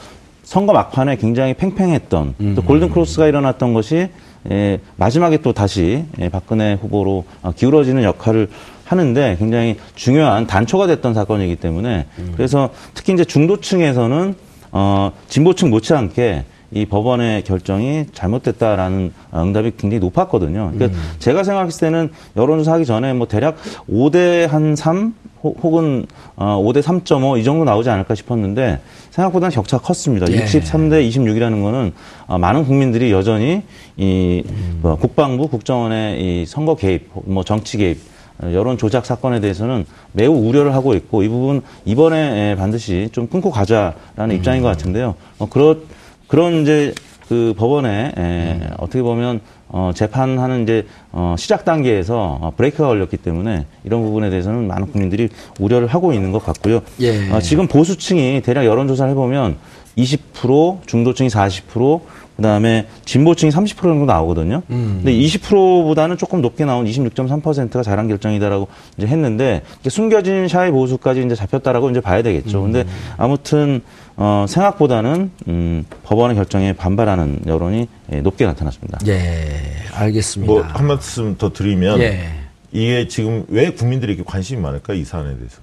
선거 0.45 0.73
막판에 0.73 1.17
굉장히 1.17 1.55
팽팽했던 1.55 2.35
또 2.55 2.63
골든 2.63 2.91
크로스가 2.91 3.27
일어났던 3.27 3.73
것이 3.75 4.09
예, 4.51 4.81
마지막에 4.97 5.39
또 5.39 5.53
다시 5.53 6.05
예, 6.21 6.29
박근혜 6.29 6.75
후보로 6.75 7.25
어, 7.43 7.53
기울어지는 7.53 8.03
역할을 8.03 8.49
하는데 8.85 9.37
굉장히 9.39 9.77
중요한 9.95 10.47
단초가 10.47 10.87
됐던 10.87 11.15
사건이기 11.15 11.57
때문에 11.57 12.07
그래서 12.37 12.69
특히 12.93 13.15
이제 13.15 13.25
중도층에서는 13.25 14.35
어, 14.73 15.13
진보층 15.29 15.71
못지않게 15.71 16.45
이 16.73 16.87
법원의 16.87 17.45
결정이 17.45 18.07
잘못됐다라는 18.13 19.13
응답이 19.33 19.73
굉장히 19.79 20.01
높았거든요. 20.01 20.73
그러니까 20.75 20.99
제가 21.21 21.45
생각했을 21.45 21.81
때는 21.81 22.11
여론조사 22.37 22.73
하기 22.75 22.85
전에 22.85 23.13
뭐 23.13 23.29
대략 23.29 23.57
5대 23.89 24.49
한 24.49 24.75
3 24.75 25.15
혹은 25.45 26.07
어, 26.37 26.63
5대 26.65 26.83
3.5 26.83 27.39
이 27.39 27.45
정도 27.45 27.65
나오지 27.65 27.91
않을까 27.91 28.15
싶었는데 28.15 28.81
생각보다는 29.11 29.55
격차가 29.55 29.83
컸습니다. 29.83 30.27
예. 30.33 30.45
63대 30.45 31.07
26이라는 31.09 31.63
거는 31.63 31.93
어, 32.27 32.39
많은 32.39 32.65
국민들이 32.65 33.13
여전히 33.13 33.63
이 33.97 34.43
뭐, 34.81 34.97
국방부 34.97 35.49
국정원의 35.49 36.21
이 36.43 36.47
선거 36.47 36.75
개입, 36.75 37.11
뭐 37.27 37.45
정치 37.45 37.77
개입 37.77 38.01
어, 38.39 38.51
여론 38.53 38.79
조작 38.79 39.05
사건에 39.07 39.41
대해서는 39.41 39.85
매우 40.13 40.33
우려를 40.33 40.75
하고 40.75 40.95
있고 40.95 41.23
이 41.23 41.29
부분 41.29 41.63
이번에 41.85 42.53
에, 42.53 42.57
반드시 42.57 43.11
좀 43.13 43.29
끊고 43.29 43.51
가자라는 43.51 44.35
입장인 44.37 44.63
것 44.63 44.69
같은데요. 44.69 45.15
어, 45.39 45.49
그런 45.49 45.83
그런 46.27 46.63
이제 46.63 46.95
그 47.29 47.55
법원에 47.57 48.13
에, 48.17 48.61
어떻게 48.79 49.03
보면 49.03 49.41
어, 49.69 49.91
재판하는 49.95 50.63
이제 50.63 50.87
어, 51.11 51.35
시작 51.39 51.65
단계에서 51.65 52.39
어, 52.41 52.53
브레이크가 52.57 52.89
걸렸기 52.89 53.17
때문에 53.17 53.67
이런 53.85 54.03
부분에 54.03 54.31
대해서는 54.31 54.67
많은 54.67 54.89
국민들이 54.93 55.29
우려를 55.59 55.89
하고 55.89 56.13
있는 56.13 56.33
것 56.33 56.45
같고요. 56.45 56.83
예. 57.01 57.31
어, 57.31 57.41
지금 57.41 57.67
보수층이 57.67 58.43
대략 58.43 58.67
여론조사를 58.67 59.11
해보면 59.13 59.57
20% 59.97 60.87
중도층이 60.87 61.29
40% 61.29 62.01
그다음에 62.37 62.87
진보층이 63.05 63.53
30% 63.53 63.77
정도 63.81 64.07
나오거든요. 64.07 64.63
근데 64.67 65.13
20%보다는 65.13 66.17
조금 66.19 66.43
높게 66.43 66.65
나온 66.65 66.85
26.3%가 66.85 67.83
잘한 67.85 68.09
결정이다라고 68.09 68.67
이제 68.99 69.07
했는데 69.07 69.63
숨겨진 69.89 70.49
샤이 70.49 70.73
보수까지 70.73 71.23
이제 71.25 71.37
잡혔다라고 71.37 71.91
이제 71.91 72.01
봐야 72.01 72.23
되겠죠. 72.23 72.63
근데 72.63 72.85
아무튼 73.17 73.83
어, 74.17 74.47
생각보다는 74.49 75.31
음, 75.49 75.85
법원의 76.05 76.37
결정에 76.37 76.73
반발하는 76.73 77.41
여론이 77.47 77.89
예, 78.13 78.21
높게 78.21 78.47
나타났습니다. 78.47 78.99
예, 79.09 79.61
알겠습니다. 79.93 80.53
뭐 80.53 80.63
한 80.63 80.87
말씀 80.87 81.37
더 81.37 81.53
드리면 81.53 82.01
예. 82.01 82.29
이게 82.73 83.09
지금 83.09 83.45
왜 83.49 83.71
국민들이 83.73 84.13
이렇게 84.15 84.29
관심이 84.29 84.61
많을까 84.61 84.95
이 84.95 85.05
사안에 85.05 85.37
대해서 85.37 85.59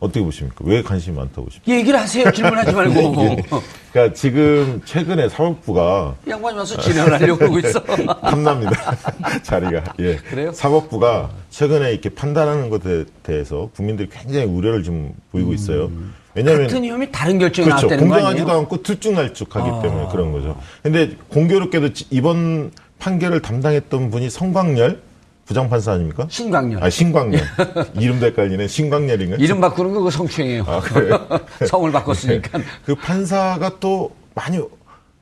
어떻게 0.00 0.20
보십니까? 0.24 0.56
왜 0.64 0.80
관심이 0.82 1.16
많다고 1.16 1.44
보십니까? 1.46 1.72
얘기를 1.72 1.98
하세요. 1.98 2.30
질문하지 2.30 2.72
말고. 2.72 3.36
그러니까 3.92 4.14
지금 4.14 4.80
최근에 4.84 5.28
사법부가 5.28 6.14
양반이 6.28 6.56
와서 6.58 6.80
진행을 6.80 7.12
하려고 7.14 7.38
그러고 7.38 7.58
있어. 7.60 7.80
탐납니다. 8.22 8.96
자리가. 9.42 9.94
예. 10.00 10.16
그래요? 10.16 10.52
사법부가 10.52 11.30
최근에 11.50 11.90
이렇게 11.92 12.10
판단하는 12.10 12.70
것에 12.70 13.06
대해서 13.24 13.70
국민들이 13.74 14.08
굉장히 14.08 14.44
우려를 14.46 14.84
지금 14.84 15.12
보이고 15.32 15.52
있어요. 15.52 15.90
왜냐하면 16.38 16.66
같은 16.68 16.84
혐의 16.84 17.10
다른 17.12 17.38
결정이 17.38 17.66
그렇죠. 17.68 17.86
나왔다는 17.86 18.08
거 18.08 18.14
공정하지도? 18.14 18.52
않고 18.52 18.82
들쭉날쭉하기 18.82 19.68
아. 19.70 19.82
때문에 19.82 20.08
그런 20.10 20.32
거죠. 20.32 20.56
근데 20.82 21.10
공교롭게도 21.28 21.92
지- 21.92 22.06
이번 22.10 22.70
판결을 23.00 23.42
담당했던 23.42 24.10
분이 24.10 24.30
성광열 24.30 25.00
부장판사 25.46 25.92
아닙니까? 25.92 26.26
신광열. 26.28 26.84
아, 26.84 26.90
신광열. 26.90 27.40
이름도 27.98 28.26
헷갈리네. 28.26 28.68
신광열인가? 28.68 29.36
이름 29.40 29.60
바꾸는 29.60 29.94
거 29.94 30.10
성추행이에요. 30.10 30.64
아, 30.66 30.80
그래요? 30.80 31.26
성을 31.66 31.90
바꿨으니까. 31.90 32.60
그 32.84 32.94
판사가 32.94 33.78
또 33.80 34.12
많이 34.34 34.60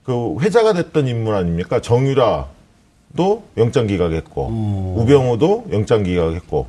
그 0.05 0.37
회자가 0.41 0.73
됐던 0.73 1.07
인물 1.07 1.35
아닙니까? 1.35 1.81
정유라도 1.81 3.45
영장 3.57 3.87
기각했고 3.87 4.95
우병우도 4.97 5.67
영장 5.73 6.03
기각했고 6.03 6.67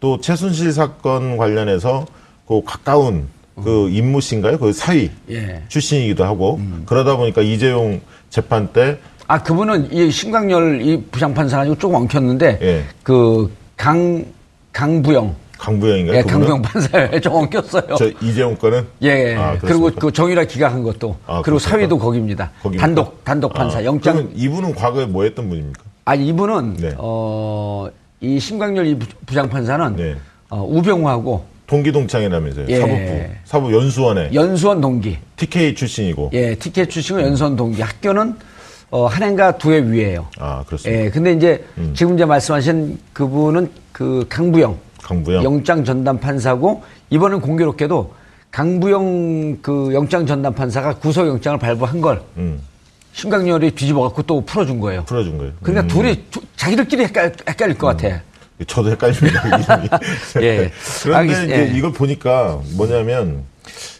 또 0.00 0.20
최순실 0.20 0.72
사건 0.72 1.36
관련해서 1.36 2.06
그 2.46 2.62
가까운 2.64 3.28
그 3.62 3.88
임무 3.90 4.20
씨인가요? 4.20 4.58
그 4.58 4.72
사위 4.72 5.10
예. 5.30 5.62
출신이기도 5.68 6.24
하고 6.24 6.60
그러다 6.84 7.16
보니까 7.16 7.40
이재용 7.42 8.00
재판 8.28 8.68
때 8.72 8.98
아, 9.28 9.42
그분은 9.42 9.92
이 9.92 10.10
신광열 10.10 10.82
이 10.82 11.02
부장판사 11.10 11.56
가지고 11.56 11.76
조금 11.78 11.96
엉켰는데, 11.96 12.58
예. 12.62 12.84
그, 13.02 13.52
강, 13.76 14.24
강부영. 14.72 15.34
강부영인가요? 15.58 16.18
예? 16.18 16.22
강부영 16.22 16.62
판사에 16.62 17.18
좀 17.18 17.32
엉켰어요. 17.34 17.96
저 17.98 18.08
이재용 18.22 18.54
거는 18.54 18.86
예, 19.02 19.34
아, 19.34 19.58
그리고 19.58 19.80
그렇습니까? 19.80 20.00
그 20.00 20.12
정유라 20.12 20.44
기각한 20.44 20.84
것도. 20.84 21.16
아, 21.26 21.42
그리고 21.42 21.42
그렇습니까? 21.42 21.70
사위도 21.76 21.98
거기입니다. 21.98 22.52
거기입니까? 22.62 22.80
단독, 22.86 23.24
단독 23.24 23.52
판사. 23.52 23.78
아, 23.78 23.84
영장. 23.84 24.30
이분은 24.32 24.76
과거에 24.76 25.06
뭐 25.06 25.24
했던 25.24 25.48
분입니까? 25.48 25.82
아, 26.04 26.14
이분은, 26.14 26.74
네. 26.74 26.94
어, 26.98 27.88
이 28.20 28.38
신광열 28.38 28.96
부- 28.96 29.06
부장판사는, 29.26 29.96
네. 29.96 30.14
어, 30.50 30.64
우병우하고 30.70 31.44
동기 31.66 31.90
동창이라면서요. 31.92 32.66
예. 32.68 32.76
사법부 32.80 33.24
사법 33.44 33.72
연수원에 33.72 34.30
연수원 34.32 34.80
동기. 34.80 35.18
TK 35.36 35.74
출신이고 35.74 36.30
예, 36.32 36.54
티켓 36.54 36.88
출신은 36.88 37.22
연수원 37.22 37.56
동기. 37.56 37.82
학교는, 37.82 38.36
어, 38.90 39.06
한 39.06 39.22
해인가 39.22 39.58
두 39.58 39.72
해 39.72 39.80
위에요. 39.80 40.26
아 40.38 40.62
그렇습니다. 40.66 41.04
예, 41.04 41.10
근데 41.10 41.32
이제 41.32 41.64
음. 41.78 41.92
지금 41.96 42.14
이제 42.14 42.24
말씀하신 42.24 42.98
그분은 43.12 43.70
그 43.92 44.24
강부영 44.28 44.76
강부영 45.02 45.42
영장 45.44 45.84
전담 45.84 46.18
판사고 46.20 46.82
이번엔 47.10 47.40
공교롭게도 47.40 48.14
강부영 48.52 49.58
그 49.60 49.90
영장 49.92 50.24
전담 50.24 50.54
판사가 50.54 50.94
구속 50.94 51.26
영장을 51.26 51.58
발부한 51.58 52.00
걸 52.00 52.22
음, 52.36 52.60
신강렬이 53.12 53.72
뒤집어 53.72 54.02
갖고 54.02 54.22
또 54.22 54.40
풀어준 54.44 54.78
거예요. 54.80 55.04
풀어준 55.04 55.36
거예요. 55.38 55.52
그러니까 55.62 55.82
음. 55.84 55.88
둘이 55.88 56.22
두- 56.30 56.40
자기들끼리 56.56 57.04
헷갈, 57.04 57.32
헷갈릴 57.48 57.76
것 57.76 57.88
같아. 57.88 58.22
저도 58.66 58.90
헷갈립니다. 58.90 59.42
예. 60.40 60.70
그런데 61.02 61.34
알겠- 61.34 61.44
이제 61.44 61.70
예. 61.72 61.76
이걸 61.76 61.92
보니까 61.92 62.60
뭐냐면 62.76 63.44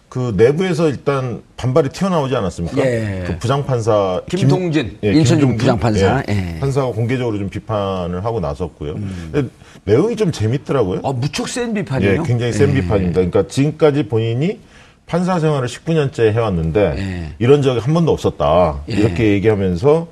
그 0.08 0.32
내부에서 0.36 0.88
일단 0.88 1.42
반발이 1.58 1.90
튀어나오지 1.90 2.34
않았습니까? 2.36 2.78
예. 2.78 3.24
그 3.26 3.38
부장판사 3.38 4.22
김동진, 4.30 4.96
예, 5.04 5.12
인천중 5.12 5.56
부장판사. 5.58 6.22
예. 6.28 6.56
판사가 6.58 6.86
공개적으로 6.88 7.36
좀 7.38 7.50
비판을 7.50 8.24
하고 8.24 8.40
나섰고요. 8.40 8.94
근데 8.94 9.48
내용이 9.84 10.16
좀 10.16 10.32
재밌더라고요. 10.32 11.00
어, 11.02 11.12
무척 11.12 11.48
센 11.48 11.74
비판이에요. 11.74 12.22
예, 12.22 12.26
굉장히 12.26 12.52
센 12.54 12.70
예. 12.70 12.80
비판입니다. 12.80 13.16
그러니까 13.20 13.46
지금까지 13.46 14.04
본인이 14.08 14.58
판사 15.04 15.38
생활을 15.38 15.68
19년째 15.68 16.32
해왔는데 16.32 16.94
예. 16.96 17.32
이런 17.38 17.60
적이 17.60 17.80
한 17.80 17.92
번도 17.92 18.10
없었다. 18.10 18.78
예. 18.88 18.94
이렇게 18.94 19.32
얘기하면서 19.32 20.08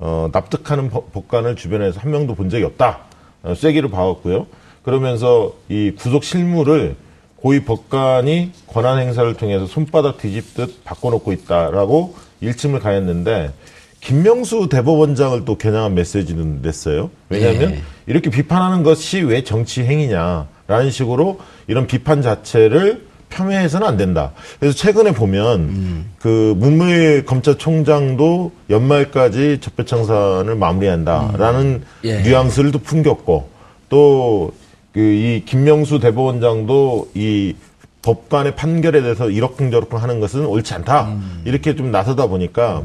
어, 0.00 0.28
납득하는 0.32 0.88
법- 0.88 1.12
법관을 1.12 1.56
주변에서 1.56 1.98
한 1.98 2.12
명도 2.12 2.36
본 2.36 2.48
적이 2.48 2.62
없다. 2.64 3.00
어, 3.42 3.54
쐐기를 3.54 3.90
봐왔고요. 3.90 4.46
그러면서 4.82 5.54
이 5.68 5.92
구속 5.96 6.24
실무를 6.24 6.96
고위 7.36 7.64
법관이 7.64 8.52
권한 8.66 8.98
행사를 8.98 9.32
통해서 9.34 9.66
손바닥 9.66 10.18
뒤집듯 10.18 10.84
바꿔놓고 10.84 11.32
있다라고 11.32 12.16
일침을 12.40 12.80
가했는데 12.80 13.52
김명수 14.00 14.68
대법원장을 14.68 15.44
또 15.44 15.56
겨냥한 15.58 15.94
메시지는 15.94 16.62
냈어요. 16.62 17.10
왜냐하면 17.28 17.72
예. 17.72 17.82
이렇게 18.06 18.30
비판하는 18.30 18.82
것이 18.82 19.20
왜 19.20 19.42
정치 19.42 19.82
행위냐라는 19.82 20.90
식으로 20.90 21.40
이런 21.66 21.86
비판 21.86 22.22
자체를 22.22 23.07
폄훼해서는 23.30 23.86
안 23.86 23.96
된다. 23.96 24.32
그래서 24.58 24.76
최근에 24.76 25.12
보면 25.12 26.06
그 26.18 26.54
문무일 26.56 27.24
검찰총장도 27.24 28.52
연말까지 28.70 29.58
적폐청산을 29.60 30.54
마무리한다라는 30.56 31.82
예. 32.04 32.22
뉘앙스를 32.22 32.70
또 32.72 32.78
풍겼고 32.78 33.48
또 33.88 34.52
그 34.92 35.00
이 35.00 35.42
김명수 35.44 36.00
대법원장도 36.00 37.10
이 37.14 37.54
법관의 38.02 38.56
판결에 38.56 39.02
대해서 39.02 39.28
이러쿵저러쿵 39.28 40.02
하는 40.02 40.18
것은 40.18 40.46
옳지 40.46 40.72
않다. 40.74 41.14
이렇게 41.44 41.76
좀 41.76 41.90
나서다 41.92 42.26
보니까 42.26 42.82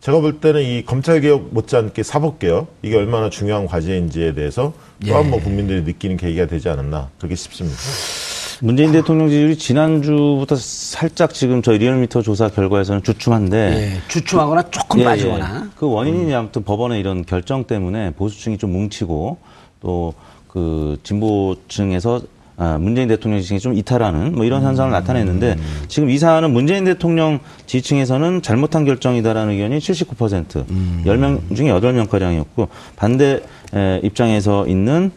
제가 0.00 0.20
볼 0.20 0.40
때는 0.40 0.62
이 0.62 0.84
검찰개혁 0.84 1.50
못지않게 1.52 2.02
사법개혁 2.02 2.74
이게 2.82 2.96
얼마나 2.96 3.30
중요한 3.30 3.66
과제인지에 3.66 4.34
대해서 4.34 4.74
또 5.06 5.14
한번 5.16 5.40
국민들이 5.40 5.82
느끼는 5.82 6.16
계기가 6.16 6.46
되지 6.46 6.68
않았나 6.68 7.08
그렇게 7.18 7.34
싶습니다. 7.36 7.78
문재인 8.64 8.92
대통령 8.92 9.28
지지율이 9.28 9.56
지난주부터 9.56 10.56
살짝 10.56 11.34
지금 11.34 11.60
저희 11.62 11.78
리얼미터 11.78 12.22
조사 12.22 12.48
결과에서는 12.48 13.02
주춤한데 13.02 13.56
예, 13.58 14.08
주춤하거나 14.08 14.70
조금 14.70 15.00
예, 15.00 15.04
빠지거나. 15.04 15.62
예. 15.64 15.68
그 15.76 15.86
원인이 15.88 16.34
아무튼 16.34 16.64
법원의 16.64 16.98
이런 16.98 17.24
결정 17.24 17.64
때문에 17.64 18.12
보수층이 18.12 18.58
좀 18.58 18.72
뭉치고 18.72 19.38
또 19.80 20.14
그 20.54 20.96
진보층에서 21.02 22.22
아, 22.56 22.78
문재인 22.78 23.08
대통령 23.08 23.40
지지층이 23.40 23.58
좀 23.58 23.74
이탈하는 23.74 24.36
뭐 24.36 24.44
이런 24.44 24.62
현상을 24.62 24.92
나타냈는데 24.92 25.56
지금 25.88 26.08
이 26.08 26.16
사안은 26.16 26.52
문재인 26.52 26.84
대통령 26.84 27.40
지지층에서는 27.66 28.42
잘못한 28.42 28.84
결정이다라는 28.84 29.54
의견이 29.54 29.78
79% 29.78 30.64
10명 31.04 31.56
중에 31.56 31.72
8명가량이었고 31.72 32.68
반대 32.94 33.40
에, 33.74 34.00
입장에서 34.04 34.68
있는 34.68 35.10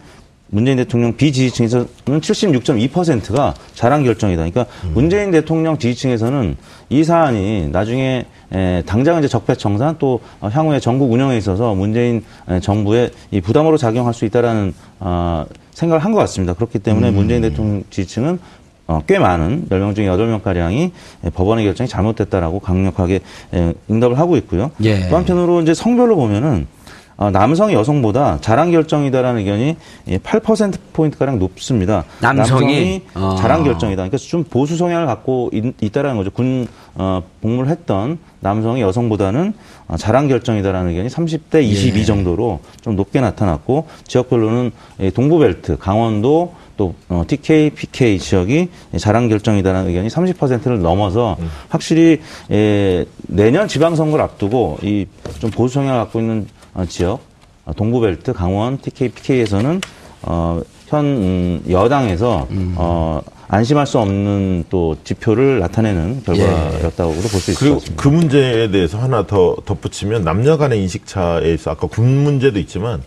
문재인 0.50 0.78
대통령 0.78 1.16
비지지층에서는 1.16 1.88
76.2%가 2.06 3.54
잘한 3.74 4.04
결정이다. 4.04 4.44
그러니까 4.50 4.66
문재인 4.94 5.32
대통령 5.32 5.78
지지층에서는 5.78 6.56
이 6.90 7.04
사안이 7.04 7.70
나중에 7.72 8.26
에, 8.54 8.82
당장 8.86 9.20
이제 9.20 9.28
적폐 9.28 9.56
청산 9.56 9.98
또 10.00 10.22
어, 10.40 10.48
향후에 10.48 10.80
전국 10.80 11.12
운영에 11.12 11.36
있어서 11.38 11.74
문재인 11.76 12.24
에, 12.50 12.60
정부의 12.62 13.12
이 13.32 13.42
부담으로 13.42 13.76
작용할 13.78 14.14
수 14.14 14.24
있다라는 14.26 14.74
어, 15.00 15.46
생각을 15.74 16.04
한 16.04 16.14
것 16.14 16.20
같습니다. 16.20 16.54
그렇기 16.54 16.80
때문에 16.80 17.12
문재인 17.12 17.42
대통령 17.42 17.84
지지층은 17.90 18.40
어, 18.88 19.02
꽤 19.06 19.20
많은 19.20 19.68
10명 19.70 19.94
중에 19.96 20.08
8명가량이 20.08 20.92
법원의 21.34 21.66
결정이 21.66 21.90
잘못됐다라고 21.90 22.60
강력하게 22.62 23.20
에, 23.54 23.74
응답을 23.92 24.18
하고 24.18 24.38
있고요. 24.38 24.72
예. 24.84 25.10
또 25.10 25.18
한편으로 25.18 25.62
이제 25.62 25.74
성별로 25.74 26.16
보면은 26.16 26.68
어, 26.77 26.77
남성이 27.18 27.74
여성보다 27.74 28.38
잘한 28.42 28.72
결정이다라는 28.72 29.40
의견이 29.40 29.76
8%포인트가량 30.08 31.40
높습니다. 31.40 32.04
남성이? 32.22 33.02
어. 33.16 33.36
잘한 33.40 33.64
결정이다. 33.64 34.04
그러니까 34.04 34.18
좀 34.18 34.44
보수 34.44 34.78
성향을 34.78 35.08
갖고 35.08 35.50
있, 35.54 35.92
다라는 35.92 36.18
거죠. 36.18 36.30
군, 36.30 36.68
어, 36.96 37.24
복무를 37.42 37.70
했던 37.72 38.20
남성이 38.40 38.82
여성보다는 38.82 39.54
어, 39.88 39.98
잘한 39.98 40.28
결정이다라는 40.28 40.92
의견이 40.92 41.10
30대 41.10 41.64
22 41.64 42.00
예. 42.02 42.04
정도로 42.06 42.60
좀 42.82 42.96
높게 42.96 43.20
나타났고 43.20 43.88
지역별로는 44.06 44.72
이 45.02 45.12
동부벨트, 45.12 45.78
강원도 45.78 46.54
또 46.78 46.94
어, 47.10 47.24
TK, 47.28 47.72
PK 47.72 48.20
지역이 48.20 48.70
잘한 49.00 49.30
결정이다라는 49.30 49.90
의견이 49.90 50.10
30%를 50.10 50.82
넘어서 50.82 51.36
확실히 51.70 52.22
에, 52.52 53.06
내년 53.28 53.68
지방선거를 53.68 54.24
앞두고 54.24 54.78
이 54.84 55.08
좀 55.40 55.52
보수 55.52 55.76
성향을 55.76 56.00
갖고 56.00 56.20
있는 56.20 56.48
어, 56.48 56.57
지역 56.86 57.20
어, 57.66 57.74
동부벨트, 57.74 58.34
강원, 58.34 58.78
TK, 58.78 59.10
PK에서는 59.10 59.82
어, 60.24 60.62
현 60.88 61.06
음, 61.06 61.64
여당에서 61.70 62.48
어, 62.76 63.22
안심할 63.50 63.86
수 63.88 64.00
없는 64.00 64.66
또 64.70 64.96
지표를 65.04 65.60
나타내는 65.60 66.24
결과였다고 66.26 67.12
볼수 67.14 67.52
있을 67.52 67.54
것 67.54 67.60
그리고 67.60 67.76
같습니다. 67.80 68.04
그 68.04 68.08
문제에 68.08 68.72
대해서 68.72 68.98
하나 69.00 69.26
더 69.26 69.56
덧붙이면 69.66 70.24
남녀 70.24 70.58
간의 70.58 70.82
인식차에 70.82 71.54
있어 71.54 71.72
아까 71.72 71.88
군 71.88 72.24
문제도 72.24 72.58
있지만 72.60 73.02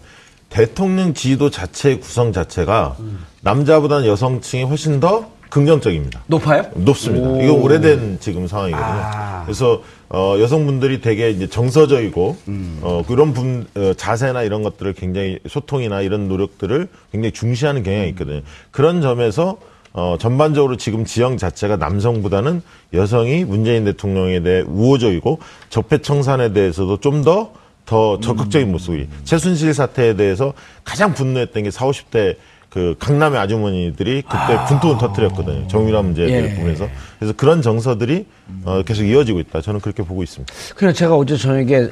대통령 0.49 1.15
지도 1.15 1.49
자체의 1.51 2.01
구성 2.01 2.33
자체가 2.33 2.97
남자보다는 3.43 4.07
여성층이 4.07 4.65
훨씬 4.65 5.01
더 5.01 5.29
긍정적입니다. 5.51 6.23
높아요? 6.27 6.65
높습니다. 6.75 7.43
이거 7.43 7.55
오래된 7.55 8.19
지금 8.21 8.47
상황이거든요. 8.47 8.89
아. 8.89 9.43
그래서 9.45 9.83
어, 10.13 10.37
여성분들이 10.41 11.01
되게 11.01 11.31
이제 11.31 11.47
정서적이고 11.47 12.37
음. 12.49 12.79
어, 12.83 13.03
그런 13.07 13.33
분 13.33 13.67
어, 13.77 13.95
자세나 13.97 14.43
이런 14.43 14.65
것들을 14.65 14.93
굉장히 14.95 15.39
소통이나 15.49 16.01
이런 16.01 16.29
노력들을 16.29 16.89
굉장히 17.13 17.33
중시하는 17.33 17.85
경향이 17.85 18.05
음. 18.05 18.09
있거든요. 18.11 18.41
그런 18.73 19.01
점에서 19.01 19.59
어, 19.93 20.17
전반적으로 20.19 20.77
지금 20.77 21.05
지형 21.05 21.37
자체가 21.37 21.77
남성보다는 21.77 22.63
여성이 22.93 23.45
문재인 23.45 23.85
대통령에 23.85 24.41
대해 24.41 24.63
우호적이고 24.63 25.39
적폐 25.69 25.99
청산에 25.99 26.53
대해서도 26.53 26.99
좀더더 26.99 28.21
적극적인 28.21 28.69
음. 28.69 28.73
모습이 28.73 29.07
최순실 29.23 29.75
사태에 29.75 30.17
대해서 30.17 30.55
가장 30.83 31.15
분노했던 31.15 31.63
게 31.63 31.71
40, 31.71 32.11
50대 32.11 32.37
그 32.71 32.95
강남의 33.01 33.39
아주머니들이 33.41 34.23
그때 34.23 34.65
분통을 34.69 34.99
터뜨렸거든요. 34.99 35.67
정유라 35.67 36.03
문제를 36.03 36.31
예. 36.31 36.55
보면서. 36.55 36.89
그래서 37.19 37.35
그런 37.37 37.63
정서들이 37.63 38.27
어, 38.65 38.83
계속 38.85 39.05
이어지고 39.05 39.41
있다. 39.41 39.61
저는 39.61 39.81
그렇게 39.81 40.05
보고 40.05 40.23
있습니다. 40.23 40.55
그래 40.77 40.93
제가 40.93 41.17
어제 41.17 41.37
저녁에 41.37 41.89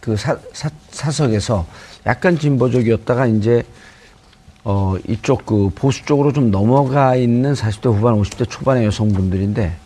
그 0.00 0.16
사, 0.16 0.36
사, 0.52 0.68
사석에서 0.90 1.64
약간 2.06 2.36
진보적이었다가 2.38 3.26
이제 3.26 3.62
어 4.64 4.96
이쪽 5.06 5.46
그 5.46 5.70
보수 5.72 6.04
쪽으로 6.04 6.32
좀 6.32 6.50
넘어가 6.50 7.14
있는 7.14 7.54
40대 7.54 7.86
후반 7.86 8.20
50대 8.20 8.50
초반의 8.50 8.84
여성분들인데 8.86 9.76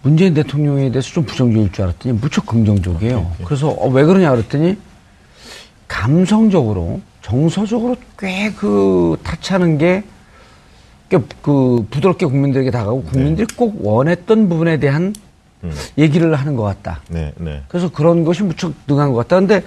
문재인 0.00 0.32
대통령에 0.32 0.90
대해서 0.90 1.10
좀 1.10 1.24
부정적일 1.26 1.70
줄 1.70 1.84
알았더니 1.84 2.18
무척 2.18 2.46
긍정적이에요. 2.46 3.30
그래서 3.44 3.68
어, 3.68 3.88
왜 3.90 4.04
그러냐 4.04 4.30
그랬더니 4.30 4.78
감성적으로 5.86 7.02
정서적으로 7.22 7.96
꽤 8.18 8.52
그 8.56 9.16
타치하는 9.22 9.78
게꽤그 11.08 11.86
부드럽게 11.90 12.26
국민들에게 12.26 12.70
다가오고 12.70 13.04
국민들이 13.04 13.46
꼭 13.56 13.84
원했던 13.84 14.48
부분에 14.48 14.78
대한 14.78 15.14
얘기를 15.98 16.34
하는 16.34 16.56
것 16.56 16.62
같다. 16.62 17.02
네, 17.08 17.32
네. 17.36 17.62
그래서 17.68 17.90
그런 17.90 18.24
것이 18.24 18.42
무척 18.42 18.72
능한 18.86 19.10
것 19.12 19.16
같다. 19.16 19.38
근데 19.38 19.62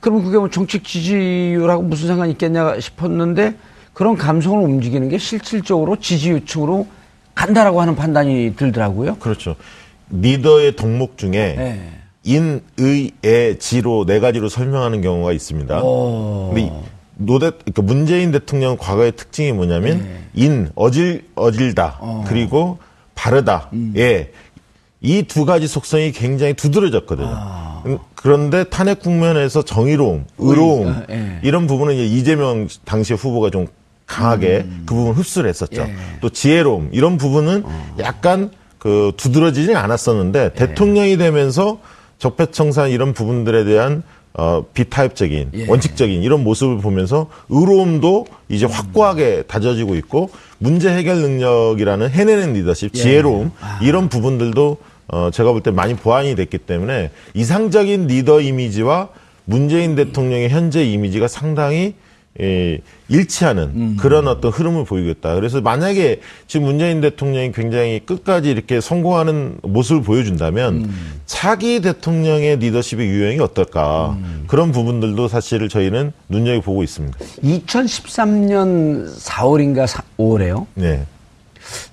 그러면 0.00 0.24
그게 0.24 0.38
뭐 0.38 0.50
정책 0.50 0.84
지지율하고 0.84 1.82
무슨 1.82 2.08
상관이 2.08 2.32
있겠냐 2.32 2.80
싶었는데 2.80 3.54
그런 3.92 4.16
감성을 4.16 4.62
움직이는 4.62 5.08
게 5.08 5.18
실질적으로 5.18 5.96
지지율층으로 5.96 6.86
간다라고 7.34 7.80
하는 7.80 7.96
판단이 7.96 8.54
들더라고요. 8.56 9.16
그렇죠. 9.16 9.56
리더의 10.10 10.76
덕목 10.76 11.16
중에 11.18 11.30
네. 11.56 11.90
인, 12.24 12.62
의, 12.78 13.10
애, 13.24 13.58
지로 13.58 14.04
네 14.06 14.18
가지로 14.20 14.48
설명하는 14.48 15.02
경우가 15.02 15.32
있습니다. 15.32 15.82
오. 15.82 16.52
근데 16.54 16.66
이 16.66 16.70
노대, 17.16 17.50
그러니까 17.50 17.82
문재인 17.82 18.32
대통령 18.32 18.76
과거의 18.76 19.12
특징이 19.12 19.52
뭐냐면 19.52 19.98
네. 20.02 20.24
인, 20.34 20.70
어질, 20.74 21.24
어질다. 21.34 21.98
어. 22.00 22.24
그리고 22.26 22.78
바르다. 23.14 23.70
음. 23.72 23.92
예. 23.96 24.30
이 25.00 25.22
두 25.22 25.44
가지 25.44 25.66
속성이 25.66 26.12
굉장히 26.12 26.54
두드러졌거든요. 26.54 27.30
아. 27.30 27.82
음, 27.86 27.98
그런데 28.14 28.64
탄핵 28.64 29.00
국면에서 29.00 29.62
정의로움, 29.62 30.24
의로움 30.38 30.88
아, 30.88 31.02
예. 31.10 31.40
이런 31.42 31.66
부분은 31.66 31.94
이제 31.94 32.06
이재명 32.06 32.68
당시 32.86 33.12
후보가 33.12 33.50
좀 33.50 33.66
강하게 34.06 34.66
그 34.86 34.94
부분 34.94 35.12
흡수를 35.14 35.48
했었죠. 35.50 35.82
음. 35.82 35.88
예. 35.88 36.18
또 36.20 36.30
지혜로움 36.30 36.88
이런 36.92 37.18
부분은 37.18 37.62
어. 37.66 37.96
약간 38.00 38.50
그 38.78 39.12
두드러지진 39.16 39.76
않았었는데 39.76 40.44
예. 40.44 40.52
대통령이 40.54 41.18
되면서 41.18 41.80
적폐청산 42.18 42.90
이런 42.90 43.12
부분들에 43.12 43.64
대한 43.64 44.02
어, 44.36 44.64
비타협적인 44.74 45.50
예. 45.54 45.66
원칙적인 45.68 46.22
이런 46.22 46.42
모습을 46.42 46.78
보면서 46.78 47.28
의로움도 47.50 48.26
이제 48.48 48.66
확고하게 48.66 49.44
다져지고 49.46 49.94
있고 49.96 50.30
문제 50.58 50.90
해결 50.90 51.18
능력이라는 51.18 52.10
해내는 52.10 52.52
리더십, 52.54 52.90
예. 52.94 52.98
지혜로움 52.98 53.52
아. 53.60 53.78
이런 53.82 54.08
부분들도 54.08 54.76
어, 55.08 55.30
제가 55.32 55.52
볼 55.52 55.62
때 55.62 55.70
많이 55.70 55.94
보완이 55.94 56.34
됐기 56.34 56.58
때문에 56.58 57.10
이상적인 57.34 58.08
리더 58.08 58.40
이미지와 58.40 59.08
문재인 59.44 59.94
대통령의 59.94 60.48
현재 60.48 60.82
이미지가 60.84 61.28
상당히 61.28 61.94
예, 62.40 62.80
일치하는 63.08 63.62
음. 63.62 63.96
그런 64.00 64.26
어떤 64.26 64.50
흐름을 64.50 64.84
보이겠다. 64.84 65.34
그래서 65.36 65.60
만약에 65.60 66.20
지금 66.48 66.66
문재인 66.66 67.00
대통령이 67.00 67.52
굉장히 67.52 68.00
끝까지 68.00 68.50
이렇게 68.50 68.80
성공하는 68.80 69.58
모습을 69.62 70.02
보여준다면 70.02 70.74
음. 70.74 71.20
차기 71.26 71.80
대통령의 71.80 72.56
리더십의 72.58 73.06
유형이 73.08 73.38
어떨까 73.38 74.16
음. 74.18 74.44
그런 74.48 74.72
부분들도 74.72 75.28
사실 75.28 75.68
저희는 75.68 76.12
눈여겨 76.28 76.60
보고 76.62 76.82
있습니다. 76.82 77.16
2013년 77.18 79.16
4월인가 79.16 79.86
5월에요. 80.18 80.66
네. 80.74 81.06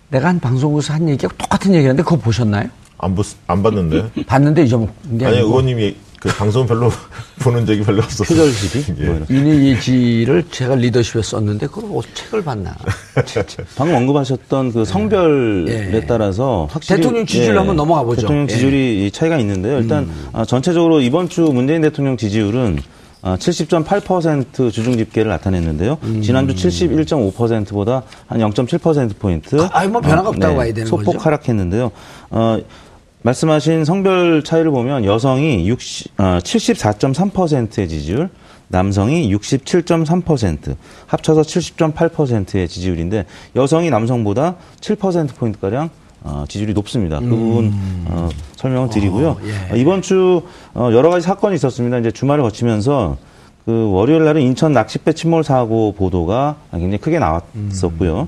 내가 0.09 0.29
한 0.29 0.39
방송국에서 0.39 0.93
한 0.93 1.07
얘기가 1.07 1.31
똑같은 1.37 1.73
얘기인데 1.75 2.01
그거 2.01 2.17
보셨나요? 2.17 2.67
안, 2.97 3.15
보, 3.15 3.21
안 3.47 3.63
봤는데. 3.63 4.23
봤는데 4.25 4.63
잊어먹은 4.63 5.17
게 5.19 5.25
아니, 5.25 5.37
의원님이 5.37 5.95
그 6.21 6.29
방송 6.29 6.67
별로 6.67 6.91
보는 7.41 7.65
적이 7.65 7.81
별로 7.81 8.03
없었어요. 8.03 8.37
표절시비? 8.37 8.93
예. 9.01 9.05
뭐 9.07 9.25
이내예지를 9.27 10.43
제가 10.51 10.75
리더십에 10.75 11.23
썼는데 11.23 11.65
그걸 11.65 11.85
어, 11.89 12.01
책을 12.13 12.43
봤나. 12.43 12.75
방금 13.75 13.95
언급하셨던 13.95 14.71
그 14.71 14.85
성별에 14.85 15.95
예. 15.95 16.05
따라서 16.05 16.67
확실히 16.69 17.01
대통령 17.01 17.25
지지율 17.25 17.55
예. 17.55 17.57
한번 17.57 17.75
넘어가 17.75 18.03
보죠. 18.03 18.21
대통령 18.21 18.43
예. 18.43 18.47
지지율이 18.53 19.09
차이가 19.11 19.39
있는데요. 19.39 19.79
일단 19.79 20.03
음. 20.03 20.27
아, 20.31 20.45
전체적으로 20.45 21.01
이번 21.01 21.27
주 21.27 21.41
문재인 21.41 21.81
대통령 21.81 22.15
지지율은 22.17 22.77
70.8% 23.23 24.67
아, 24.67 24.71
주중 24.71 24.97
집계를 24.97 25.29
나타냈는데요. 25.29 25.97
음. 26.03 26.21
지난주 26.21 26.53
71.5%보다 26.53 28.03
한 28.27 28.39
0.7%포인트. 28.39 29.67
아, 29.71 29.87
뭐 29.87 30.01
변화가 30.01 30.29
어, 30.29 30.31
없다고 30.33 30.53
네, 30.53 30.57
봐야 30.57 30.73
되는 30.73 30.85
소폭 30.85 31.13
거죠. 31.13 31.19
하락했는데요. 31.19 31.91
어, 32.29 32.59
말씀하신 33.23 33.85
성별 33.85 34.43
차이를 34.43 34.71
보면 34.71 35.05
여성이 35.05 35.67
60, 35.67 36.19
어, 36.19 36.39
74.3%의 36.41 37.87
지지율, 37.87 38.29
남성이 38.67 39.33
67.3%, 39.33 40.75
합쳐서 41.07 41.41
70.8%의 41.41 42.67
지지율인데 42.67 43.25
여성이 43.55 43.89
남성보다 43.89 44.55
7%포인트 44.79 45.59
가량 45.59 45.89
어, 46.23 46.45
지지율이 46.47 46.73
높습니다. 46.73 47.19
그 47.19 47.27
부분 47.27 47.65
음. 47.65 48.05
어, 48.07 48.29
설명을 48.55 48.89
드리고요. 48.89 49.29
어, 49.29 49.37
예. 49.73 49.79
이번 49.79 50.01
주 50.01 50.43
어, 50.73 50.89
여러 50.93 51.09
가지 51.09 51.25
사건이 51.25 51.55
있었습니다. 51.55 51.97
이제 51.97 52.11
주말을 52.11 52.43
거치면서 52.43 53.17
그 53.65 53.91
월요일 53.91 54.23
날은 54.25 54.41
인천 54.41 54.71
낚싯배 54.71 55.13
침몰 55.13 55.43
사고 55.43 55.93
보도가 55.93 56.57
굉장히 56.71 56.97
크게 56.97 57.19
나왔었고요. 57.19 58.27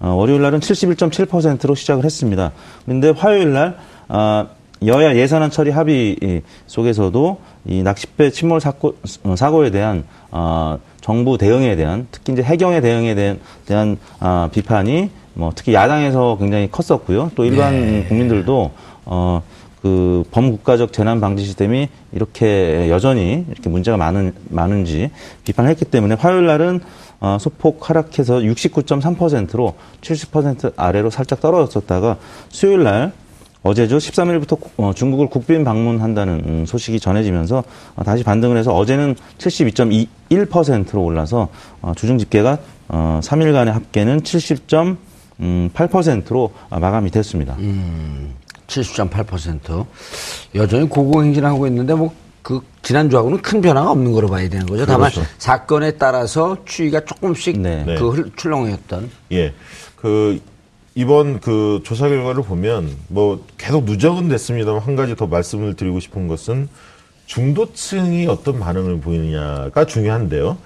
어, 0.00 0.08
월요일 0.14 0.42
날은 0.42 0.60
71.7%로 0.60 1.74
시작을 1.74 2.04
했습니다. 2.04 2.52
그런데 2.84 3.10
화요일 3.10 3.52
날 3.52 3.76
어, 4.12 4.46
여야 4.84 5.16
예산안 5.16 5.50
처리 5.50 5.70
합의 5.70 6.42
속에서도 6.66 7.38
이 7.64 7.82
낚싯배 7.82 8.30
침몰 8.30 8.60
사고, 8.60 8.96
어, 9.24 9.36
사고에 9.36 9.70
대한 9.70 10.04
어, 10.30 10.78
정부 11.00 11.38
대응에 11.38 11.76
대한 11.76 12.06
특히 12.10 12.34
이제 12.34 12.42
해경의 12.42 12.82
대응에 12.82 13.14
대한, 13.14 13.40
대한 13.64 13.96
어, 14.20 14.50
비판이 14.52 15.10
뭐 15.32 15.52
특히 15.54 15.72
야당에서 15.72 16.36
굉장히 16.38 16.70
컸었고요. 16.70 17.30
또 17.34 17.46
일반 17.46 17.72
네. 17.72 18.04
국민들도 18.04 18.70
어, 19.06 19.42
그 19.80 20.24
범국가적 20.30 20.92
재난 20.92 21.20
방지 21.20 21.44
시스템이 21.44 21.88
이렇게 22.12 22.90
여전히 22.90 23.46
이렇게 23.48 23.70
문제가 23.70 23.96
많은 23.96 24.34
많은지 24.50 25.10
비판했기 25.44 25.86
때문에 25.86 26.16
화요일 26.16 26.46
날은 26.46 26.80
어, 27.20 27.38
소폭 27.40 27.88
하락해서 27.88 28.40
69.3%로 28.40 29.74
70% 30.02 30.74
아래로 30.76 31.08
살짝 31.08 31.40
떨어졌었다가 31.40 32.18
수요일 32.50 32.82
날 32.82 33.12
어제죠. 33.62 33.98
13일부터 33.98 34.58
어, 34.76 34.92
중국을 34.94 35.28
국빈 35.28 35.64
방문한다는 35.64 36.42
음, 36.44 36.64
소식이 36.66 37.00
전해지면서 37.00 37.64
어, 37.94 38.04
다시 38.04 38.24
반등을 38.24 38.56
해서 38.56 38.74
어제는 38.74 39.14
72.21%로 39.38 41.02
올라서 41.02 41.48
어, 41.80 41.92
주중 41.96 42.18
집계가 42.18 42.58
3일간의 42.88 43.70
합계는 43.70 44.22
70.8%로 44.22 46.52
마감이 46.70 47.10
됐습니다. 47.10 47.54
음, 47.58 48.34
70.8% 48.66 49.86
여전히 50.56 50.88
고공행진하고 50.88 51.68
있는데 51.68 51.94
뭐 51.94 52.12
그 52.42 52.60
지난주하고는 52.82 53.40
큰 53.40 53.60
변화가 53.60 53.90
없는 53.92 54.12
거로 54.12 54.28
봐야 54.28 54.48
되는 54.48 54.66
거죠. 54.66 54.84
다만 54.84 55.10
그렇죠. 55.10 55.28
사건에 55.38 55.92
따라서 55.92 56.56
추이가 56.64 57.04
조금씩 57.04 57.60
네. 57.60 57.84
그 57.98 58.30
출렁했던. 58.36 59.10
예. 59.32 59.54
그 59.96 60.40
이번 60.94 61.40
그 61.40 61.80
조사 61.84 62.08
결과를 62.08 62.42
보면 62.42 62.94
뭐 63.08 63.44
계속 63.56 63.84
누적은 63.84 64.28
됐습니다만 64.28 64.82
한 64.82 64.96
가지 64.96 65.16
더 65.16 65.26
말씀을 65.26 65.74
드리고 65.74 66.00
싶은 66.00 66.28
것은 66.28 66.68
중도층이 67.26 68.26
어떤 68.26 68.60
반응을 68.60 69.00
보이느냐가 69.00 69.86
중요한데요. 69.86 70.58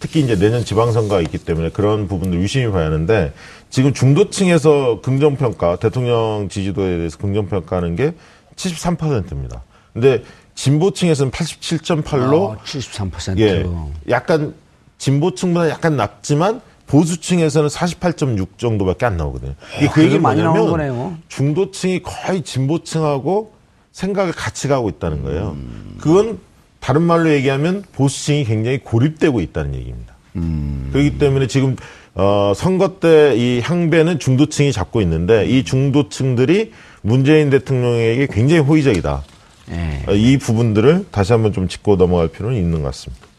특히 0.00 0.20
이제 0.20 0.36
내년 0.36 0.64
지방선거가 0.64 1.20
있기 1.22 1.38
때문에 1.38 1.70
그런 1.70 2.08
부분들 2.08 2.40
유심히 2.40 2.70
봐야 2.72 2.86
하는데 2.86 3.32
지금 3.68 3.92
중도층에서 3.92 5.00
긍정평가, 5.02 5.76
대통령 5.76 6.48
지지도에 6.50 6.96
대해서 6.96 7.16
긍정평가하는 7.18 7.96
게 7.96 8.14
73%입니다. 8.56 9.62
근데 9.92 10.24
진보층에서는 10.54 11.30
87.8로 11.30 12.52
아, 12.52 12.62
73%. 12.64 13.38
예. 13.38 13.64
약간 14.08 14.54
진보층보다 14.98 15.70
약간 15.70 15.96
낮지만 15.96 16.60
보수층에서는 16.90 17.68
48.6 17.68 18.58
정도밖에 18.58 19.06
안 19.06 19.16
나오거든요. 19.16 19.54
이게 19.78 19.88
그 19.88 20.02
얘기 20.04 20.18
많이 20.18 20.42
나오는 20.42 20.66
거네요. 20.68 21.16
중도층이 21.28 22.02
거의 22.02 22.42
진보층하고 22.42 23.52
생각을 23.92 24.32
같이 24.32 24.66
가고 24.68 24.88
있다는 24.88 25.22
거예요. 25.22 25.56
음. 25.56 25.94
그건 26.00 26.38
다른 26.80 27.02
말로 27.02 27.30
얘기하면 27.30 27.84
보수층이 27.92 28.44
굉장히 28.44 28.78
고립되고 28.78 29.40
있다는 29.40 29.74
얘기입니다. 29.76 30.14
음. 30.36 30.88
그렇기 30.92 31.18
때문에 31.18 31.46
지금 31.46 31.76
어, 32.14 32.52
선거 32.56 32.98
때 32.98 33.34
이 33.36 33.60
향배는 33.62 34.18
중도층이 34.18 34.72
잡고 34.72 35.00
있는데 35.02 35.46
이 35.46 35.62
중도층들이 35.64 36.72
문재인 37.02 37.50
대통령에게 37.50 38.26
굉장히 38.30 38.60
호의적이다. 38.62 39.22
네. 39.68 40.04
이 40.10 40.36
부분들을 40.38 41.06
다시 41.12 41.32
한번 41.32 41.52
좀 41.52 41.68
짚고 41.68 41.96
넘어갈 41.96 42.26
필요는 42.28 42.56
있는 42.56 42.82
것 42.82 42.88
같습니다. 42.88 43.29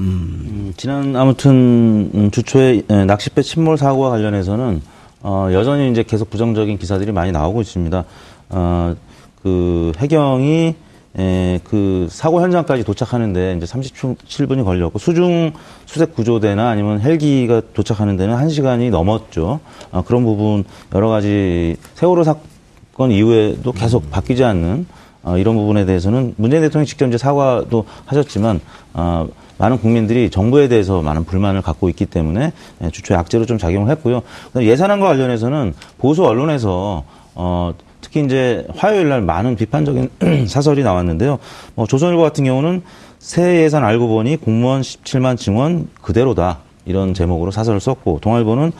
음, 0.00 0.72
지난 0.78 1.14
아무튼 1.14 2.10
음, 2.14 2.30
주초에 2.30 2.84
낚싯배 2.88 3.42
침몰 3.42 3.76
사고와 3.76 4.08
관련해서는 4.08 4.80
어, 5.20 5.48
여전히 5.52 5.90
이제 5.90 6.02
계속 6.02 6.30
부정적인 6.30 6.78
기사들이 6.78 7.12
많이 7.12 7.32
나오고 7.32 7.60
있습니다. 7.60 8.04
어, 8.48 8.96
그 9.42 9.92
해경이 9.98 10.74
에, 11.18 11.60
그 11.64 12.06
사고 12.10 12.40
현장까지 12.40 12.84
도착하는데 12.84 13.56
이제 13.58 13.66
37분이 13.66 14.64
걸렸고 14.64 14.98
수중 14.98 15.52
수색 15.84 16.14
구조대나 16.14 16.70
아니면 16.70 17.00
헬기가 17.00 17.60
도착하는 17.74 18.16
데는 18.16 18.34
1시간이 18.36 18.88
넘었죠. 18.88 19.60
어, 19.90 20.02
그런 20.06 20.24
부분 20.24 20.64
여러 20.94 21.10
가지 21.10 21.76
세월호 21.94 22.24
사건 22.24 23.10
이후에도 23.10 23.72
계속 23.72 24.10
바뀌지 24.10 24.44
않는 24.44 24.86
어, 25.24 25.36
이런 25.36 25.56
부분에 25.56 25.84
대해서는 25.84 26.34
문재인 26.38 26.62
대통령이 26.62 26.86
직접 26.86 27.06
이제 27.06 27.18
사과도 27.18 27.84
하셨지만 28.06 28.60
어, 28.94 29.28
많은 29.60 29.78
국민들이 29.78 30.30
정부에 30.30 30.68
대해서 30.68 31.02
많은 31.02 31.24
불만을 31.24 31.60
갖고 31.60 31.90
있기 31.90 32.06
때문에 32.06 32.52
예, 32.82 32.90
주초에 32.90 33.16
악재로 33.16 33.44
좀 33.44 33.58
작용을 33.58 33.90
했고요. 33.90 34.22
예산안과 34.56 35.06
관련해서는 35.06 35.74
보수 35.98 36.24
언론에서 36.24 37.04
어, 37.34 37.74
특히 38.00 38.24
이제 38.24 38.66
화요일 38.74 39.10
날 39.10 39.20
많은 39.20 39.56
비판적인 39.56 40.08
사설이 40.48 40.82
나왔는데요. 40.82 41.38
뭐 41.74 41.86
조선일보 41.86 42.22
같은 42.22 42.44
경우는 42.44 42.82
새 43.18 43.62
예산 43.62 43.84
알고 43.84 44.08
보니 44.08 44.38
공무원 44.38 44.80
17만 44.80 45.36
증원 45.36 45.88
그대로다 46.00 46.60
이런 46.86 47.12
제목으로 47.12 47.50
사설을 47.50 47.80
썼고 47.80 48.20
동아일보는 48.22 48.72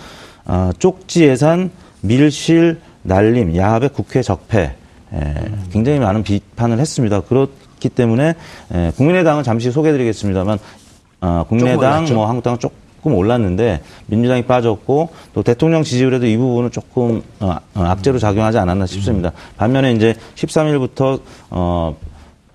아, 0.46 0.72
쪽지 0.78 1.24
예산 1.24 1.70
밀실 2.00 2.80
날림 3.02 3.54
야합의 3.54 3.90
국회 3.90 4.22
적폐 4.22 4.72
에, 5.12 5.34
굉장히 5.70 5.98
많은 5.98 6.22
비판을 6.22 6.78
했습니다. 6.78 7.20
그렇 7.20 7.48
기 7.80 7.88
때문에 7.88 8.34
에, 8.72 8.92
국민의당은 8.96 9.42
잠시 9.42 9.70
소개해드리겠습니다만 9.72 10.58
어, 11.20 11.44
국민의당 11.48 12.04
뭐 12.14 12.26
한국당은 12.26 12.58
조금 12.58 13.14
올랐는데 13.14 13.80
민주당이 14.06 14.42
빠졌고 14.42 15.10
또 15.34 15.42
대통령 15.42 15.82
지지율에도 15.82 16.26
이 16.26 16.36
부분은 16.36 16.70
조금 16.70 17.22
어, 17.40 17.56
어 17.74 17.82
악재로 17.82 18.18
작용하지 18.18 18.58
않았나 18.58 18.86
싶습니다. 18.86 19.32
반면에 19.56 19.92
이제 19.92 20.14
13일부터 20.36 21.20
어, 21.50 21.96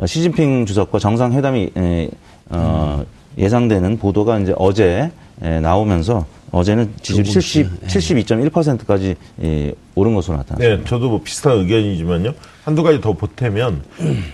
시진핑 0.05 0.65
주석과 0.65 0.99
정상회담이 0.99 1.71
에, 1.75 2.09
어, 2.49 3.03
예상되는 3.37 3.97
보도가 3.97 4.39
이제 4.39 4.53
어제 4.57 5.11
에, 5.41 5.59
나오면서 5.59 6.25
어제는 6.55 6.93
지지율 7.01 7.25
70, 7.25 7.81
72.1%까지 7.81 9.15
예, 9.43 9.73
오른 9.93 10.15
것으로 10.15 10.37
나타났습니다. 10.37 10.77
네, 10.77 10.89
저도 10.89 11.09
뭐 11.09 11.21
비슷한 11.21 11.57
의견이지만요. 11.57 12.33
한두 12.63 12.81
가지 12.81 13.01
더 13.01 13.11
보태면 13.11 13.83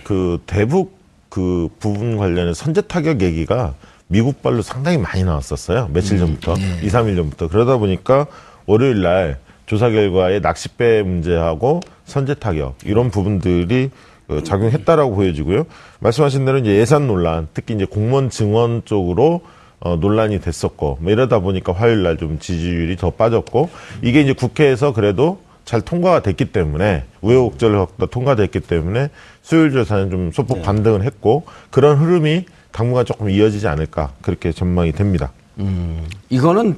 그 0.04 0.40
대북 0.46 0.96
그 1.28 1.68
부분 1.80 2.16
관련해 2.16 2.54
선제 2.54 2.82
타격 2.82 3.22
얘기가 3.22 3.74
미국발로 4.06 4.62
상당히 4.62 4.98
많이 4.98 5.24
나왔었어요. 5.24 5.88
며칠 5.92 6.14
음, 6.14 6.18
전부터, 6.18 6.54
음, 6.54 6.78
네. 6.80 6.86
2, 6.86 6.90
3일 6.90 7.16
전부터. 7.16 7.48
그러다 7.48 7.78
보니까 7.78 8.26
월요일 8.66 9.02
날 9.02 9.38
조사 9.66 9.90
결과에 9.90 10.38
낚싯배 10.38 11.02
문제하고 11.02 11.80
선제 12.04 12.34
타격 12.34 12.76
이런 12.84 13.10
부분들이 13.10 13.90
그 14.28 14.44
작용했다라고 14.44 15.16
보여지고요. 15.16 15.64
말씀하신 15.98 16.44
대로 16.44 16.58
이제 16.58 16.76
예산 16.76 17.08
논란, 17.08 17.48
특히 17.52 17.74
이제 17.74 17.84
공무원 17.84 18.30
증원 18.30 18.82
쪽으로 18.84 19.40
어, 19.84 19.96
논란이 19.96 20.40
됐었고 20.40 20.98
뭐 21.00 21.12
이러다 21.12 21.40
보니까 21.40 21.72
화요일 21.72 22.02
날 22.02 22.16
좀 22.16 22.38
지지율이 22.38 22.96
더 22.96 23.10
빠졌고 23.10 23.70
이게 24.02 24.20
이제 24.20 24.32
국회에서 24.32 24.92
그래도 24.92 25.40
잘 25.64 25.80
통과가 25.80 26.20
됐기 26.22 26.46
때문에 26.46 27.04
우여곡절을 27.20 27.86
통과됐기 28.10 28.60
때문에 28.60 29.08
수요일 29.42 29.72
조사는 29.72 30.10
좀 30.10 30.30
소폭 30.32 30.58
네. 30.58 30.62
반등을 30.62 31.02
했고 31.04 31.44
그런 31.70 31.96
흐름이 31.98 32.44
당분간 32.70 33.04
조금 33.06 33.30
이어지지 33.30 33.66
않을까 33.66 34.12
그렇게 34.22 34.52
전망이 34.52 34.92
됩니다. 34.92 35.32
음, 35.58 36.04
이거는 36.30 36.76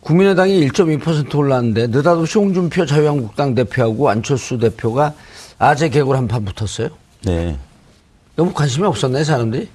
국민의당이 0.00 0.68
1.2% 0.68 1.34
올랐는데 1.36 1.88
느닷없이 1.88 2.38
홍준표 2.38 2.86
자유한국당 2.86 3.54
대표하고 3.54 4.08
안철수 4.08 4.58
대표가 4.58 5.14
아재 5.58 5.90
개구를 5.90 6.18
한판 6.18 6.44
붙었어요. 6.44 6.88
네. 7.24 7.56
너무 8.34 8.52
관심이 8.52 8.86
없었네 8.86 9.22
사람들이. 9.24 9.68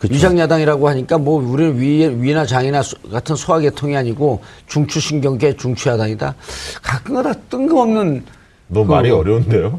그쵸. 0.00 0.14
위장야당이라고 0.14 0.88
하니까 0.88 1.18
뭐 1.18 1.42
우리는 1.42 1.78
위, 1.78 2.06
위나 2.22 2.46
장이나 2.46 2.80
같은 3.12 3.36
소화계통이 3.36 3.94
아니고 3.96 4.42
중추신경계 4.66 5.56
중추야당이다. 5.56 6.34
가끔가다 6.82 7.34
뜬금없는 7.50 8.24
너무 8.68 8.86
그 8.86 8.92
말이 8.92 9.10
어려운데요. 9.10 9.78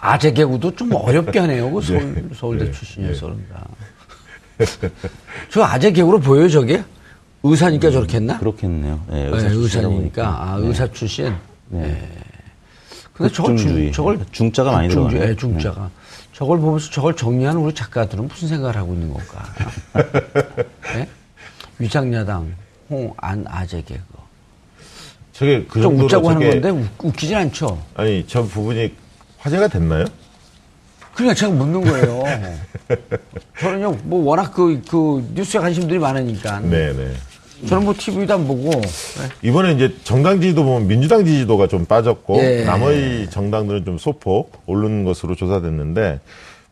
아재 0.00 0.32
개구도 0.34 0.76
좀 0.76 0.92
어렵게 0.92 1.38
하네요. 1.38 1.72
그 1.72 1.80
서울, 1.82 2.14
네. 2.14 2.22
서울대 2.34 2.64
네. 2.66 2.72
출신이어서 2.72 3.26
그런가. 3.26 3.64
저 5.50 5.62
아재 5.62 5.90
개구로 5.90 6.20
보여요 6.20 6.48
저게? 6.48 6.84
의사니까 7.42 7.90
저렇게 7.90 8.18
했나? 8.18 8.38
그렇겠네요. 8.38 9.00
네, 9.10 9.28
의사 9.32 9.48
네, 9.48 9.54
의사니까. 9.54 10.26
아, 10.26 10.58
네. 10.60 10.66
의사 10.68 10.86
출신. 10.92 11.34
네. 11.68 12.08
네. 13.14 13.18
근데 13.18 13.32
저걸, 13.32 13.56
중, 13.56 13.92
저걸 13.92 14.26
중자가 14.32 14.72
많이 14.72 14.88
들어가요. 14.88 15.18
네, 15.20 15.36
중자가. 15.36 15.90
저걸 16.32 16.58
보면서 16.58 16.90
저걸 16.90 17.14
정리하는 17.14 17.60
우리 17.60 17.72
작가들은 17.74 18.26
무슨 18.26 18.48
생각을 18.48 18.76
하고 18.76 18.92
있는 18.92 19.12
건가? 19.12 19.44
네? 20.94 21.08
위장야당, 21.78 22.52
홍, 22.90 23.14
안, 23.16 23.44
아재 23.48 23.82
개그. 23.82 24.02
저게 25.32 25.64
그 25.64 25.80
좀 25.82 25.98
웃자고 25.98 26.30
하는 26.30 26.48
건데 26.50 26.70
웃, 26.70 27.12
기진 27.16 27.36
않죠? 27.36 27.80
아니, 27.94 28.24
저 28.26 28.42
부분이 28.42 28.92
화제가 29.38 29.68
됐나요? 29.68 30.04
그러니까 31.14 31.34
제가 31.34 31.52
묻는 31.52 31.80
거예요. 31.84 32.22
저는요, 33.60 33.92
뭐 34.02 34.24
워낙 34.24 34.52
그, 34.52 34.80
그 34.88 35.24
뉴스에 35.34 35.60
관심들이 35.60 35.98
많으니까. 36.00 36.58
네네. 36.60 37.12
네. 37.64 37.68
저는 37.68 37.84
뭐 37.84 37.94
TV도 37.96 38.34
안 38.34 38.46
보고. 38.46 38.70
네. 38.70 39.28
이번에 39.42 39.72
이제 39.72 39.94
정당 40.04 40.40
지지도 40.40 40.64
보면 40.64 40.86
민주당 40.86 41.24
지지도가 41.24 41.66
좀 41.66 41.86
빠졌고 41.86 42.38
예. 42.38 42.64
나머지 42.64 43.26
정당들은 43.30 43.84
좀 43.84 43.98
소폭 43.98 44.52
오른 44.66 45.04
것으로 45.04 45.34
조사됐는데 45.34 46.20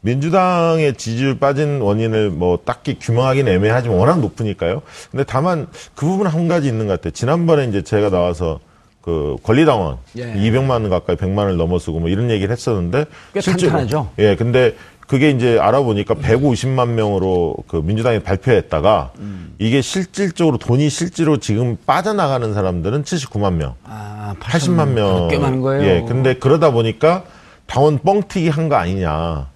민주당의 0.02 0.94
지지율 0.94 1.38
빠진 1.38 1.81
원인을 1.81 2.31
뭐 2.31 2.59
딱히 2.64 2.98
규명하기는 2.98 3.50
애매하지만 3.52 3.96
워낙 3.96 4.20
높으니까요. 4.20 4.83
근데 5.11 5.24
다만 5.24 5.68
그 5.94 6.07
부분 6.07 6.26
한 6.26 6.48
가지 6.48 6.68
있는 6.68 6.87
것 6.87 6.94
같아요. 6.94 7.12
지난번에 7.12 7.66
이제 7.66 7.83
제가 7.83 8.11
나와서 8.11 8.61
그 9.00 9.37
권리당원 9.42 9.98
예. 10.16 10.33
200만 10.35 10.70
원 10.70 10.88
가까이 10.88 11.16
100만 11.16 11.38
원을 11.38 11.57
넘어서고 11.57 11.98
뭐 12.00 12.09
이런 12.09 12.31
얘기를 12.31 12.52
했었는데 12.52 13.05
꽤 13.35 13.40
실제로 13.40 13.72
탄탄하죠. 13.72 14.11
예, 14.18 14.37
근데 14.37 14.76
그게 15.12 15.29
이제 15.29 15.59
알아보니까 15.59 16.14
150만 16.14 16.88
명으로 16.88 17.55
그 17.68 17.77
민주당이 17.77 18.20
발표했다가 18.20 19.12
음. 19.18 19.53
이게 19.59 19.83
실질적으로 19.83 20.57
돈이 20.57 20.88
실제로 20.88 21.37
지금 21.37 21.77
빠져나가는 21.85 22.55
사람들은 22.55 23.05
79만 23.05 23.57
명. 23.57 23.75
아, 23.85 24.35
80만, 24.40 24.88
명. 24.92 25.29
꽤 25.29 25.37
많은 25.37 25.61
거예요. 25.61 25.85
예. 25.87 26.01
근데 26.09 26.33
그러다 26.33 26.70
보니까 26.70 27.25
당원 27.66 27.98
뻥튀기 27.98 28.48
한 28.48 28.70
거 28.70 28.77
아니냐. 28.77 29.48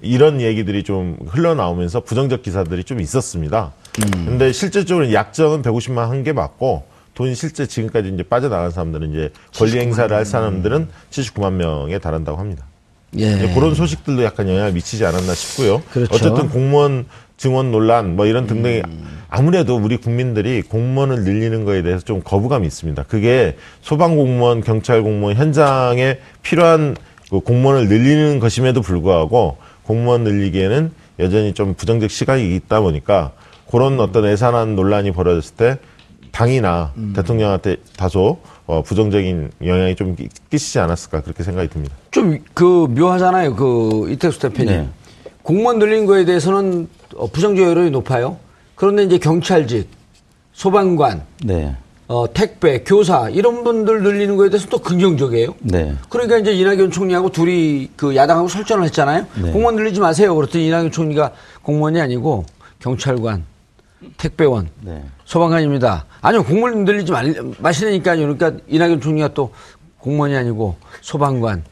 이런 0.00 0.40
얘기들이 0.40 0.84
좀 0.84 1.18
흘러나오면서 1.26 2.00
부정적 2.00 2.40
기사들이 2.42 2.82
좀 2.84 3.02
있었습니다. 3.02 3.72
음. 3.98 4.24
근데 4.24 4.52
실질적으로 4.52 5.12
약정은 5.12 5.60
150만 5.60 6.08
한 6.08 6.24
게 6.24 6.32
맞고 6.32 6.84
돈이 7.12 7.34
실제 7.34 7.66
지금까지 7.66 8.08
이제 8.08 8.22
빠져나간 8.22 8.70
사람들은 8.70 9.10
이제 9.10 9.32
권리 9.54 9.78
행사를 9.80 10.16
할 10.16 10.24
사람들은 10.24 10.88
79만 11.10 11.52
명에 11.52 11.98
달한다고 11.98 12.38
합니다. 12.38 12.64
예. 13.16 13.52
그런 13.54 13.74
소식들도 13.74 14.22
약간 14.22 14.48
영향을 14.48 14.72
미치지 14.72 15.04
않았나 15.04 15.34
싶고요. 15.34 15.82
그렇죠. 15.92 16.14
어쨌든 16.14 16.48
공무원 16.48 17.06
증원 17.36 17.70
논란 17.70 18.16
뭐 18.16 18.26
이런 18.26 18.46
등등이 18.46 18.82
음. 18.84 19.18
아무래도 19.28 19.76
우리 19.76 19.96
국민들이 19.96 20.62
공무원을 20.62 21.22
늘리는 21.22 21.64
거에 21.64 21.82
대해서 21.82 22.04
좀 22.04 22.20
거부감이 22.22 22.66
있습니다. 22.66 23.04
그게 23.04 23.56
소방 23.80 24.16
공무원, 24.16 24.62
경찰 24.62 25.02
공무원 25.02 25.36
현장에 25.36 26.18
필요한 26.42 26.96
그 27.30 27.40
공무원을 27.40 27.88
늘리는 27.88 28.40
것임에도 28.40 28.82
불구하고 28.82 29.58
공무원 29.84 30.24
늘리기에는 30.24 30.90
여전히 31.20 31.54
좀 31.54 31.74
부정적 31.74 32.10
시각이 32.10 32.54
있다 32.56 32.80
보니까 32.80 33.32
그런 33.70 34.00
어떤 34.00 34.26
애산한 34.26 34.76
논란이 34.76 35.12
벌어졌을 35.12 35.54
때 35.56 35.78
당이나 36.32 36.92
음. 36.96 37.12
대통령한테 37.14 37.76
다소 37.96 38.38
어, 38.66 38.82
부정적인 38.82 39.50
영향이 39.64 39.96
좀 39.96 40.14
끼치지 40.50 40.78
않았을까 40.78 41.22
그렇게 41.22 41.42
생각이 41.42 41.68
듭니다. 41.68 41.94
좀 42.10 42.38
그 42.54 42.86
묘하잖아요. 42.90 43.54
그 43.56 44.10
이택수 44.10 44.40
대표님. 44.40 44.72
네. 44.72 44.88
공무원 45.42 45.78
늘린 45.78 46.06
거에 46.06 46.24
대해서는 46.24 46.88
어, 47.16 47.26
부정적 47.28 47.66
여론이 47.66 47.90
높아요. 47.90 48.36
그런데 48.74 49.04
이제 49.04 49.18
경찰직, 49.18 49.88
소방관, 50.52 51.22
네. 51.44 51.74
어, 52.08 52.26
택배, 52.32 52.82
교사 52.84 53.28
이런 53.28 53.64
분들 53.64 54.02
늘리는 54.02 54.36
거에 54.36 54.50
대해서 54.50 54.66
또 54.68 54.78
긍정적이에요. 54.78 55.54
네. 55.60 55.94
그러니까 56.08 56.38
이제 56.38 56.52
이낙연 56.52 56.90
총리하고 56.90 57.30
둘이 57.30 57.90
그 57.96 58.16
야당하고 58.16 58.48
설전을 58.48 58.84
했잖아요. 58.84 59.26
네. 59.42 59.50
공무원 59.52 59.76
늘리지 59.76 60.00
마세요. 60.00 60.34
그랬더니 60.34 60.66
이낙연 60.68 60.90
총리가 60.90 61.32
공무원이 61.62 62.00
아니고 62.00 62.44
경찰관, 62.80 63.44
택배원, 64.16 64.68
네. 64.80 65.02
소방관입니다. 65.24 66.04
아니요, 66.20 66.44
공무원 66.44 66.84
늘리지 66.84 67.12
말, 67.12 67.34
마시라니까요. 67.58 68.34
그러니까 68.34 68.52
이낙연 68.68 69.00
총리가 69.00 69.34
또 69.34 69.52
공무원이 69.98 70.36
아니고 70.36 70.76
소방관. 71.00 71.64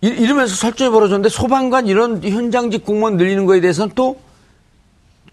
이, 0.00 0.08
이러면서 0.08 0.54
설전이 0.54 0.90
벌어졌는데 0.90 1.28
소방관 1.28 1.86
이런 1.86 2.22
현장직 2.22 2.84
공무원 2.84 3.16
늘리는 3.16 3.46
거에 3.46 3.60
대해서는 3.60 3.92
또 3.94 4.16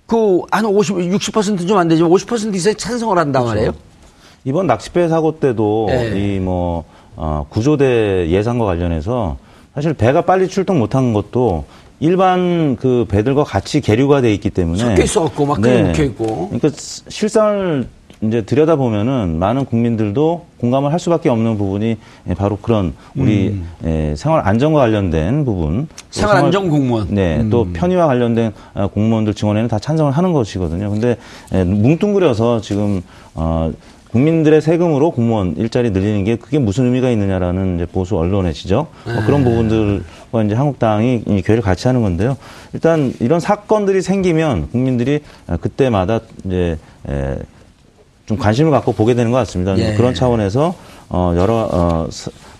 그한 0.06 0.66
50, 0.66 0.98
60%좀 0.98 1.78
안 1.78 1.88
되지만 1.88 2.12
50% 2.12 2.54
이상 2.56 2.76
찬성을 2.76 3.18
한단 3.18 3.44
그렇죠. 3.44 3.48
말이에요. 3.48 3.74
이번 4.44 4.68
낚싯배 4.68 5.08
사고 5.08 5.40
때도 5.40 5.86
네. 5.90 6.36
이뭐 6.36 6.84
어, 7.16 7.46
구조대 7.50 8.30
예산과 8.30 8.66
관련해서 8.66 9.38
사실 9.74 9.94
배가 9.94 10.22
빨리 10.24 10.48
출동 10.48 10.80
못한 10.80 11.14
것도 11.14 11.66
일반 12.02 12.76
그 12.78 13.06
배들과 13.08 13.44
같이 13.44 13.80
계류가 13.80 14.22
돼 14.22 14.34
있기 14.34 14.50
때문에 14.50 14.80
섞여 14.80 15.04
있었고 15.04 15.46
막 15.46 15.62
네. 15.62 15.84
묵혀 15.84 16.04
있고. 16.04 16.50
그러니까 16.50 16.70
실상을 16.76 17.88
이제 18.24 18.42
들여다 18.42 18.76
보면은 18.76 19.38
많은 19.38 19.66
국민들도 19.66 20.46
공감을 20.60 20.92
할 20.92 21.00
수밖에 21.00 21.30
없는 21.30 21.58
부분이 21.58 21.98
바로 22.38 22.58
그런 22.58 22.94
우리 23.16 23.50
음. 23.50 23.68
에, 23.84 24.16
생활 24.16 24.48
안전과 24.48 24.80
관련된 24.80 25.46
부분, 25.46 25.88
생활 26.10 26.38
안전 26.38 26.70
공무원, 26.70 27.08
네, 27.10 27.40
음. 27.40 27.50
또 27.50 27.68
편의와 27.72 28.08
관련된 28.08 28.52
어, 28.74 28.88
공무원들 28.88 29.34
증언에는 29.36 29.68
다 29.70 29.80
찬성을 29.80 30.12
하는 30.12 30.34
것이거든요. 30.34 30.90
근데 30.90 31.18
에, 31.52 31.64
뭉뚱그려서 31.64 32.62
지금 32.62 33.02
어 33.34 33.72
국민들의 34.12 34.62
세금으로 34.62 35.12
공무원 35.12 35.56
일자리 35.58 35.90
늘리는 35.92 36.24
게 36.26 36.36
그게 36.36 36.60
무슨 36.60 36.86
의미가 36.86 37.10
있느냐라는 37.12 37.76
이제 37.76 37.86
보수 37.86 38.18
언론의 38.18 38.54
지적 38.54 38.92
뭐 39.06 39.14
네. 39.16 39.26
그런 39.26 39.44
부분들과 39.44 40.04
이제 40.46 40.56
한국당이 40.56 41.24
교회를 41.46 41.62
같이 41.62 41.88
하는 41.88 42.02
건데요. 42.02 42.38
일단 42.74 43.14
이런 43.20 43.40
사건들이 43.40 44.02
생기면 44.02 44.70
국민들이 44.72 45.22
그때마다 45.60 46.22
이제 46.46 46.78
에, 47.10 47.38
좀 48.26 48.38
관심을 48.38 48.72
갖고 48.72 48.94
보게 48.94 49.14
되는 49.14 49.32
것 49.32 49.38
같습니다. 49.40 49.78
예. 49.78 49.94
그런 49.96 50.14
차원에서 50.14 50.74
어 51.10 51.34
여러 51.36 51.68
어, 51.70 52.08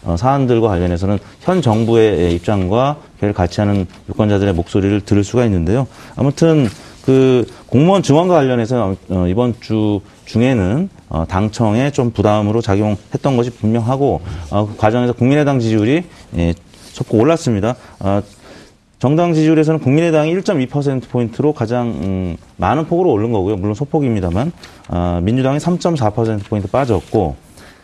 어, 0.04 0.18
사안들과 0.18 0.68
관련해서는 0.68 1.20
현 1.40 1.62
정부의 1.62 2.34
입장과 2.36 2.98
교회를 3.20 3.34
같이 3.34 3.62
하는 3.62 3.86
유권자들의 4.10 4.54
목소리를 4.54 5.02
들을 5.02 5.24
수가 5.24 5.46
있는데요. 5.46 5.88
아무튼 6.16 6.68
그 7.06 7.46
공무원 7.68 8.04
증원과 8.04 8.36
관련해서 8.36 8.96
어, 9.10 9.28
이번 9.28 9.54
주 9.60 10.02
중에는 10.26 10.90
어, 11.10 11.26
당청에 11.28 11.92
좀 11.92 12.12
부담으로 12.12 12.62
작용했던 12.62 13.38
것이 13.38 13.50
분명하고 13.52 14.22
어, 14.50 14.68
그 14.68 14.78
과정에서 14.78 15.14
국민의당 15.14 15.60
지지율이 15.60 16.04
예, 16.38 16.54
소폭 17.02 17.20
올랐습니다. 17.20 17.76
어, 18.00 18.22
정당 19.00 19.34
지지율에서는 19.34 19.80
국민의당이 19.80 20.34
1.2%포인트로 20.36 21.54
가장 21.54 21.88
음, 21.88 22.38
많은 22.58 22.86
폭으로 22.86 23.12
오른 23.12 23.32
거고요. 23.32 23.58
물론 23.58 23.74
소폭입니다만 23.74 24.52
어, 24.90 25.20
민주당이 25.24 25.58
3.4%포인트 25.58 26.68
빠졌고 26.70 27.36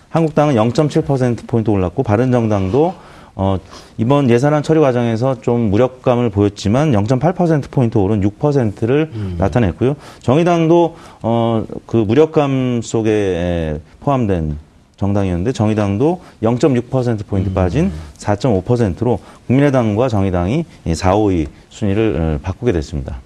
한국당은 0.10 0.56
0.7%포인트 0.56 1.70
올랐고 1.72 2.04
바른정당도 2.04 2.94
어, 3.40 3.58
이번 3.98 4.30
예산안 4.30 4.64
처리 4.64 4.80
과정에서 4.80 5.42
좀 5.42 5.70
무력감을 5.70 6.30
보였지만 6.32 6.92
0.8%포인트 6.92 7.98
오른 8.00 8.22
6%를 8.22 9.12
음. 9.14 9.36
나타냈고요. 9.38 9.96
정의당도, 10.22 10.96
어, 11.22 11.64
그 11.86 11.98
무력감 11.98 12.82
속에 12.84 13.80
포함된 14.00 14.58
정당이었는데 14.98 15.52
정의당도 15.54 16.22
0.6%포인트 16.42 17.50
음. 17.50 17.54
빠진 17.54 17.92
4.5%로 18.18 19.20
국민의당과 19.48 20.10
정의당이 20.10 20.66
4, 20.94 21.16
5위 21.16 21.48
순위를 21.70 22.18
어, 22.20 22.40
바꾸게 22.42 22.72
됐습니다. 22.72 23.20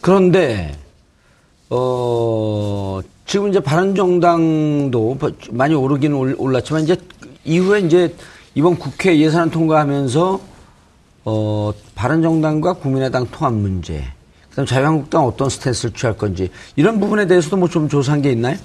그런데 0.00 0.76
어, 1.70 3.00
지금 3.26 3.48
이제 3.48 3.60
바른정당도 3.60 5.18
많이 5.50 5.74
오르긴 5.74 6.14
올랐지만 6.14 6.84
이제 6.84 6.96
이후에 7.44 7.80
이제 7.80 8.14
이번 8.54 8.76
국회 8.76 9.18
예산 9.18 9.50
통과하면서 9.50 10.40
어, 11.24 11.72
바른정당과 11.94 12.74
국민의당 12.74 13.26
통합 13.30 13.52
문제, 13.52 14.02
그다음 14.50 14.64
자유한국당 14.66 15.26
어떤 15.26 15.50
스탠스를 15.50 15.92
취할 15.94 16.16
건지 16.16 16.48
이런 16.76 17.00
부분에 17.00 17.26
대해서도 17.26 17.56
뭐 17.58 17.68
좀 17.68 17.88
조사한 17.88 18.22
게 18.22 18.32
있나요? 18.32 18.56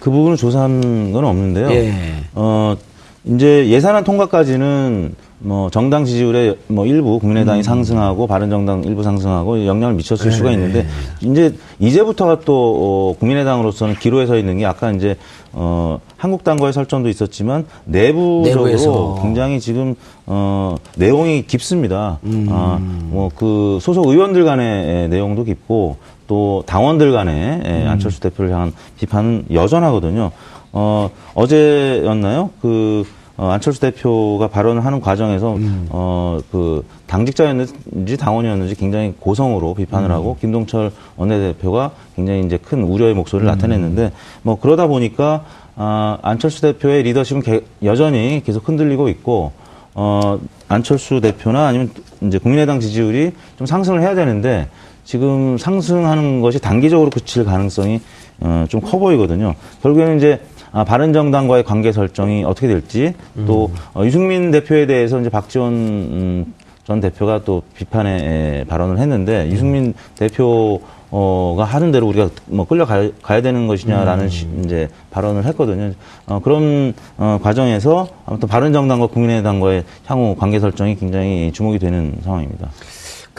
그 0.00 0.10
부분을 0.10 0.36
조사한 0.36 1.12
건 1.12 1.24
없는데요. 1.24 1.70
예. 1.70 1.92
어, 2.34 2.76
이제 3.24 3.68
예산안 3.68 4.04
통과까지는 4.04 5.14
뭐 5.40 5.70
정당 5.70 6.04
지지율에 6.04 6.56
뭐 6.66 6.84
일부 6.86 7.18
국민의당이 7.20 7.60
음. 7.60 7.62
상승하고 7.62 8.26
바른정당 8.26 8.82
일부 8.84 9.04
상승하고 9.04 9.66
영향을 9.66 9.94
미쳤을 9.94 10.30
네. 10.30 10.36
수가 10.36 10.50
있는데 10.52 10.86
이제 11.20 11.54
이제부터가 11.78 12.40
또 12.40 12.54
어, 12.54 13.18
국민의당으로서는 13.20 13.94
기로에 13.96 14.26
서 14.26 14.36
있는 14.36 14.58
게 14.58 14.66
아까 14.66 14.90
이제 14.90 15.16
어 15.52 16.00
한국당과의 16.16 16.72
설정도 16.72 17.08
있었지만 17.08 17.66
내부적으로 17.84 18.64
내부에서. 18.64 19.18
굉장히 19.22 19.60
지금 19.60 19.94
어 20.26 20.76
내용이 20.96 21.46
깊습니다. 21.46 22.18
음. 22.24 22.48
아뭐 22.50 23.30
그 23.36 23.78
소속 23.80 24.08
의원들 24.08 24.44
간의 24.44 25.08
내용도 25.08 25.44
깊고 25.44 25.96
또 26.28 26.62
당원들 26.66 27.10
간의 27.10 27.62
음. 27.64 27.86
안철수 27.88 28.20
대표를 28.20 28.52
향한 28.52 28.72
비판은 28.98 29.46
여전하거든요. 29.50 30.30
어 30.72 31.10
어제였나요? 31.34 32.50
그 32.62 33.04
어, 33.38 33.50
안철수 33.50 33.80
대표가 33.80 34.48
발언을 34.48 34.84
하는 34.84 35.00
과정에서 35.00 35.54
음. 35.54 35.86
어, 35.90 36.40
그 36.50 36.84
당직자였는지 37.06 38.16
당원이었는지 38.18 38.74
굉장히 38.74 39.14
고성으로 39.18 39.74
비판을 39.74 40.10
음. 40.10 40.14
하고 40.14 40.36
김동철 40.40 40.90
원내대표가 41.16 41.92
굉장히 42.16 42.44
이제 42.44 42.58
큰 42.58 42.82
우려의 42.82 43.14
목소리를 43.14 43.48
음. 43.48 43.54
나타냈는데 43.54 44.12
뭐 44.42 44.58
그러다 44.60 44.88
보니까 44.88 45.44
아, 45.76 46.18
안철수 46.22 46.60
대표의 46.60 47.04
리더십은 47.04 47.42
개, 47.42 47.60
여전히 47.84 48.42
계속 48.44 48.68
흔들리고 48.68 49.08
있고 49.08 49.52
어, 49.94 50.40
안철수 50.66 51.20
대표나 51.20 51.68
아니면 51.68 51.90
이제 52.20 52.38
국민의당 52.38 52.80
지지율이 52.80 53.32
좀 53.56 53.66
상승을 53.68 54.02
해야 54.02 54.16
되는데 54.16 54.68
지금 55.08 55.56
상승하는 55.56 56.42
것이 56.42 56.58
단기적으로 56.58 57.08
그칠 57.08 57.42
가능성이 57.46 57.98
어, 58.40 58.66
좀 58.68 58.82
커 58.82 58.98
보이거든요. 58.98 59.54
결국에는 59.82 60.18
이제 60.18 60.38
아, 60.70 60.84
바른 60.84 61.14
정당과의 61.14 61.64
관계 61.64 61.92
설정이 61.92 62.44
어떻게 62.44 62.68
될지 62.68 63.14
또 63.46 63.70
음. 63.72 63.74
어, 63.94 64.04
유승민 64.04 64.50
대표에 64.50 64.84
대해서 64.84 65.18
이제 65.18 65.30
박지원 65.30 65.72
음, 65.72 66.54
전 66.84 67.00
대표가 67.00 67.40
또 67.42 67.62
비판의 67.74 68.66
발언을 68.66 68.98
했는데 68.98 69.44
음. 69.46 69.50
유승민 69.50 69.94
대표 70.14 70.82
어가 71.10 71.64
하는 71.64 71.90
대로 71.90 72.06
우리가 72.08 72.28
뭐 72.44 72.66
끌려가야 72.66 73.08
가야 73.22 73.40
되는 73.40 73.66
것이냐라는 73.66 74.24
음. 74.26 74.28
시, 74.28 74.46
이제 74.62 74.90
발언을 75.10 75.46
했거든요. 75.46 75.94
어, 76.26 76.38
그런 76.44 76.92
어, 77.16 77.38
과정에서 77.42 78.08
아무튼 78.26 78.46
바른정당과 78.46 79.06
국민의당과의 79.06 79.84
향후 80.04 80.36
관계 80.38 80.60
설정이 80.60 80.96
굉장히 80.96 81.50
주목이 81.54 81.78
되는 81.78 82.14
상황입니다. 82.22 82.68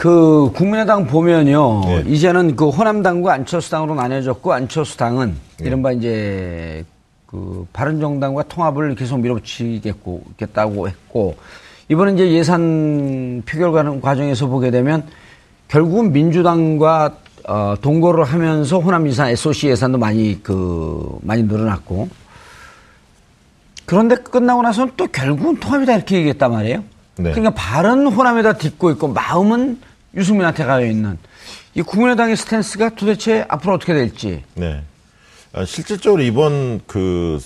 그 0.00 0.50
국민의당 0.54 1.06
보면요 1.06 1.82
네. 1.84 2.04
이제는 2.06 2.56
그 2.56 2.70
호남당과 2.70 3.34
안철수당으로 3.34 3.94
나뉘어졌고 3.96 4.50
안철수당은 4.50 5.36
네. 5.58 5.66
이른바 5.66 5.92
이제 5.92 6.86
그 7.26 7.66
바른정당과 7.74 8.44
통합을 8.44 8.94
계속 8.94 9.18
밀어붙이겠다고 9.18 10.88
했고 10.88 11.36
이번에 11.90 12.14
이제 12.14 12.32
예산 12.32 13.42
표결 13.44 14.00
과정에서 14.00 14.46
보게 14.46 14.70
되면 14.70 15.04
결국은 15.68 16.12
민주당과 16.12 17.16
어, 17.46 17.74
동거를 17.82 18.24
하면서 18.24 18.78
호남 18.78 19.06
예산 19.06 19.28
SOC 19.28 19.68
예산도 19.68 19.98
많이 19.98 20.42
그 20.42 21.18
많이 21.20 21.42
늘어났고 21.42 22.08
그런데 23.84 24.14
끝나고 24.14 24.62
나서는 24.62 24.94
또 24.96 25.06
결국은 25.08 25.60
통합이다 25.60 25.94
이렇게 25.94 26.16
얘기했단 26.16 26.50
말이에요. 26.50 26.84
네. 27.16 27.32
그러니까 27.32 27.50
발은 27.50 28.06
호남에다 28.06 28.54
딛고 28.54 28.92
있고 28.92 29.08
마음은 29.08 29.89
유승민한테 30.14 30.64
가여 30.64 30.86
있는 30.86 31.18
이 31.74 31.82
국민의당의 31.82 32.36
스탠스가 32.36 32.90
도대체 32.90 33.44
앞으로 33.48 33.74
어떻게 33.74 33.94
될지. 33.94 34.42
네. 34.54 34.82
아, 35.52 35.64
실질적으로 35.64 36.22
이번 36.22 36.80
그 36.86 37.38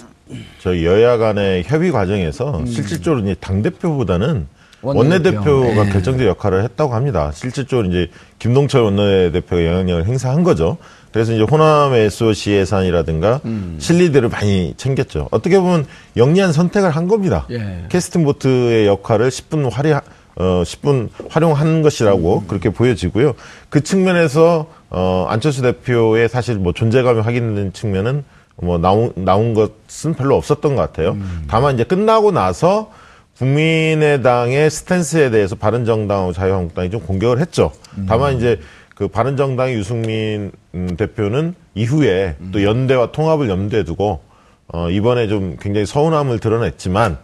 저희 0.61 0.85
여야 0.85 1.17
간의 1.19 1.65
협의 1.65 1.93
과정에서 1.93 2.59
음. 2.61 2.67
실질적으로 2.67 3.23
이제 3.23 3.35
당 3.41 3.63
대표보다는 3.63 4.47
원내대표. 4.83 5.75
가 5.75 5.85
네. 5.85 5.91
결정적 5.91 6.27
역할을 6.27 6.63
했다고 6.65 6.95
합니다. 6.95 7.33
실질적으로 7.33 7.89
이제 7.89 8.11
김동철 8.39 8.83
원내대표가 8.83 9.65
영향력을 9.65 10.07
행사한 10.07 10.43
거죠. 10.43 10.77
그래서 11.11 11.33
이제 11.33 11.43
호남 11.43 11.95
SOC 11.95 12.51
예산이라든가 12.51 13.41
음. 13.45 13.77
실리들을 13.79 14.29
많이 14.29 14.75
챙겼죠. 14.77 15.29
어떻게 15.31 15.59
보면 15.59 15.87
영리한 16.17 16.53
선택을 16.53 16.91
한 16.91 17.09
겁니다. 17.09 17.47
예. 17.51 17.85
캐스팅 17.89 18.25
보트의 18.25 18.87
역할을 18.89 19.31
10분 19.31 19.71
활용, 19.71 20.01
어, 20.37 20.63
10분 20.65 21.09
활용한 21.29 21.83
것이라고 21.83 22.41
음. 22.41 22.47
그렇게 22.47 22.71
보여지고요. 22.71 23.35
그 23.69 23.83
측면에서 23.83 24.67
어, 24.91 25.27
안철수 25.29 25.63
대표의 25.63 26.29
사실 26.29 26.57
뭐 26.57 26.73
존재감이 26.73 27.21
확인된 27.21 27.73
측면은 27.73 28.25
뭐 28.57 28.79
나온, 28.79 29.13
나온 29.17 29.55
것은 29.55 30.15
별로 30.15 30.37
없었던 30.37 30.77
것 30.77 30.83
같아요. 30.83 31.13
음. 31.13 31.45
다만 31.49 31.75
이제 31.75 31.85
끝나고 31.85 32.31
나서 32.31 32.91
국민의당의 33.39 34.71
스탠스에 34.71 35.31
대해서 35.31 35.57
바른정당하고 35.57 36.33
자유한국당이 36.33 36.91
좀 36.91 37.01
공격을 37.01 37.41
했죠. 37.41 37.73
음. 37.99 38.07
다만 38.09 38.37
이제 38.37 38.61
그 38.95 39.09
바른정당의 39.09 39.75
유승민 39.75 40.53
음, 40.75 40.97
대표는 40.97 41.55
이후에 41.75 42.37
또 42.53 42.61
음. 42.61 42.65
연대와 42.65 43.11
통합을 43.11 43.49
염두에 43.49 43.83
두고 43.83 44.21
어, 44.69 44.89
이번에 44.89 45.27
좀 45.27 45.57
굉장히 45.61 45.85
서운함을 45.85 46.39
드러냈지만 46.39 47.19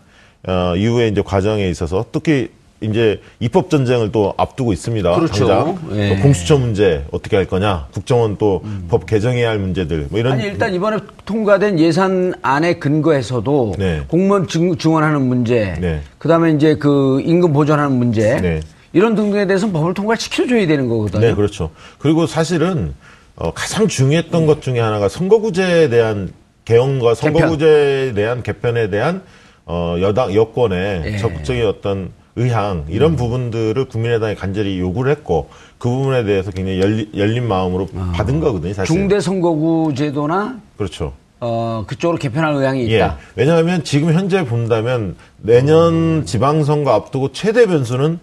어, 0.48 0.74
이후에 0.76 1.08
이제 1.08 1.22
과정에 1.22 1.68
있어서 1.68 2.06
특히 2.10 2.50
이제 2.80 3.20
입법 3.40 3.68
전쟁을 3.68 4.10
또 4.10 4.32
앞두고 4.36 4.72
있습니다. 4.72 5.14
그렇죠. 5.14 5.46
당장 5.46 5.78
예. 5.92 6.16
공수처 6.16 6.56
문제 6.56 7.04
어떻게 7.10 7.36
할 7.36 7.44
거냐, 7.44 7.88
국정원 7.92 8.38
또법 8.38 9.02
음. 9.02 9.06
개정해야 9.06 9.50
할 9.50 9.58
문제들 9.58 10.06
뭐 10.10 10.18
이런. 10.18 10.32
아니 10.32 10.44
일단 10.44 10.74
이번에 10.74 10.98
통과된 11.26 11.78
예산안에 11.78 12.74
근거해서도 12.74 13.74
네. 13.78 14.02
공무원 14.08 14.48
증, 14.48 14.74
원하는 14.86 15.22
문제, 15.22 15.76
네. 15.80 16.00
그다음에 16.18 16.52
이제 16.52 16.76
그 16.76 17.20
임금 17.22 17.52
보전하는 17.52 17.92
문제 17.92 18.40
네. 18.40 18.60
이런 18.94 19.14
등등에 19.14 19.46
대해서 19.46 19.70
법을 19.70 19.92
통과시켜줘야 19.92 20.66
되는 20.66 20.88
거거든요. 20.88 21.20
네, 21.20 21.34
그렇죠. 21.34 21.70
그리고 21.98 22.26
사실은 22.26 22.94
어, 23.36 23.52
가장 23.52 23.88
중요했던 23.88 24.42
음. 24.42 24.46
것 24.46 24.62
중에 24.62 24.80
하나가 24.80 25.08
선거구제에 25.08 25.90
대한 25.90 26.32
개헌과 26.64 27.14
선거구제에 27.14 28.14
대한 28.14 28.42
개편에 28.42 28.88
대한 28.90 29.22
어, 29.66 29.96
여당 30.00 30.34
여권의 30.34 31.02
예. 31.04 31.16
적극적인 31.18 31.66
어떤 31.66 32.10
의향 32.36 32.84
이런 32.88 33.12
음. 33.12 33.16
부분들을 33.16 33.84
국민의당이 33.86 34.34
간절히 34.36 34.78
요구를 34.78 35.10
했고 35.12 35.48
그 35.78 35.88
부분에 35.88 36.24
대해서 36.24 36.50
굉장히 36.50 36.80
열리, 36.80 37.10
열린 37.16 37.46
마음으로 37.48 37.88
아. 37.96 38.12
받은 38.14 38.40
거거든요. 38.40 38.72
사실. 38.72 38.94
중대 38.94 39.20
선거구 39.20 39.94
제도나 39.96 40.60
그렇죠. 40.76 41.12
어, 41.40 41.84
그쪽으로 41.86 42.18
개편할 42.18 42.54
의향이 42.54 42.84
있다. 42.84 42.92
예. 42.94 43.10
왜냐하면 43.34 43.82
지금 43.82 44.12
현재 44.12 44.44
본다면 44.44 45.16
내년 45.38 45.92
음. 46.20 46.24
지방선거 46.24 46.90
앞두고 46.92 47.32
최대 47.32 47.66
변수는 47.66 48.18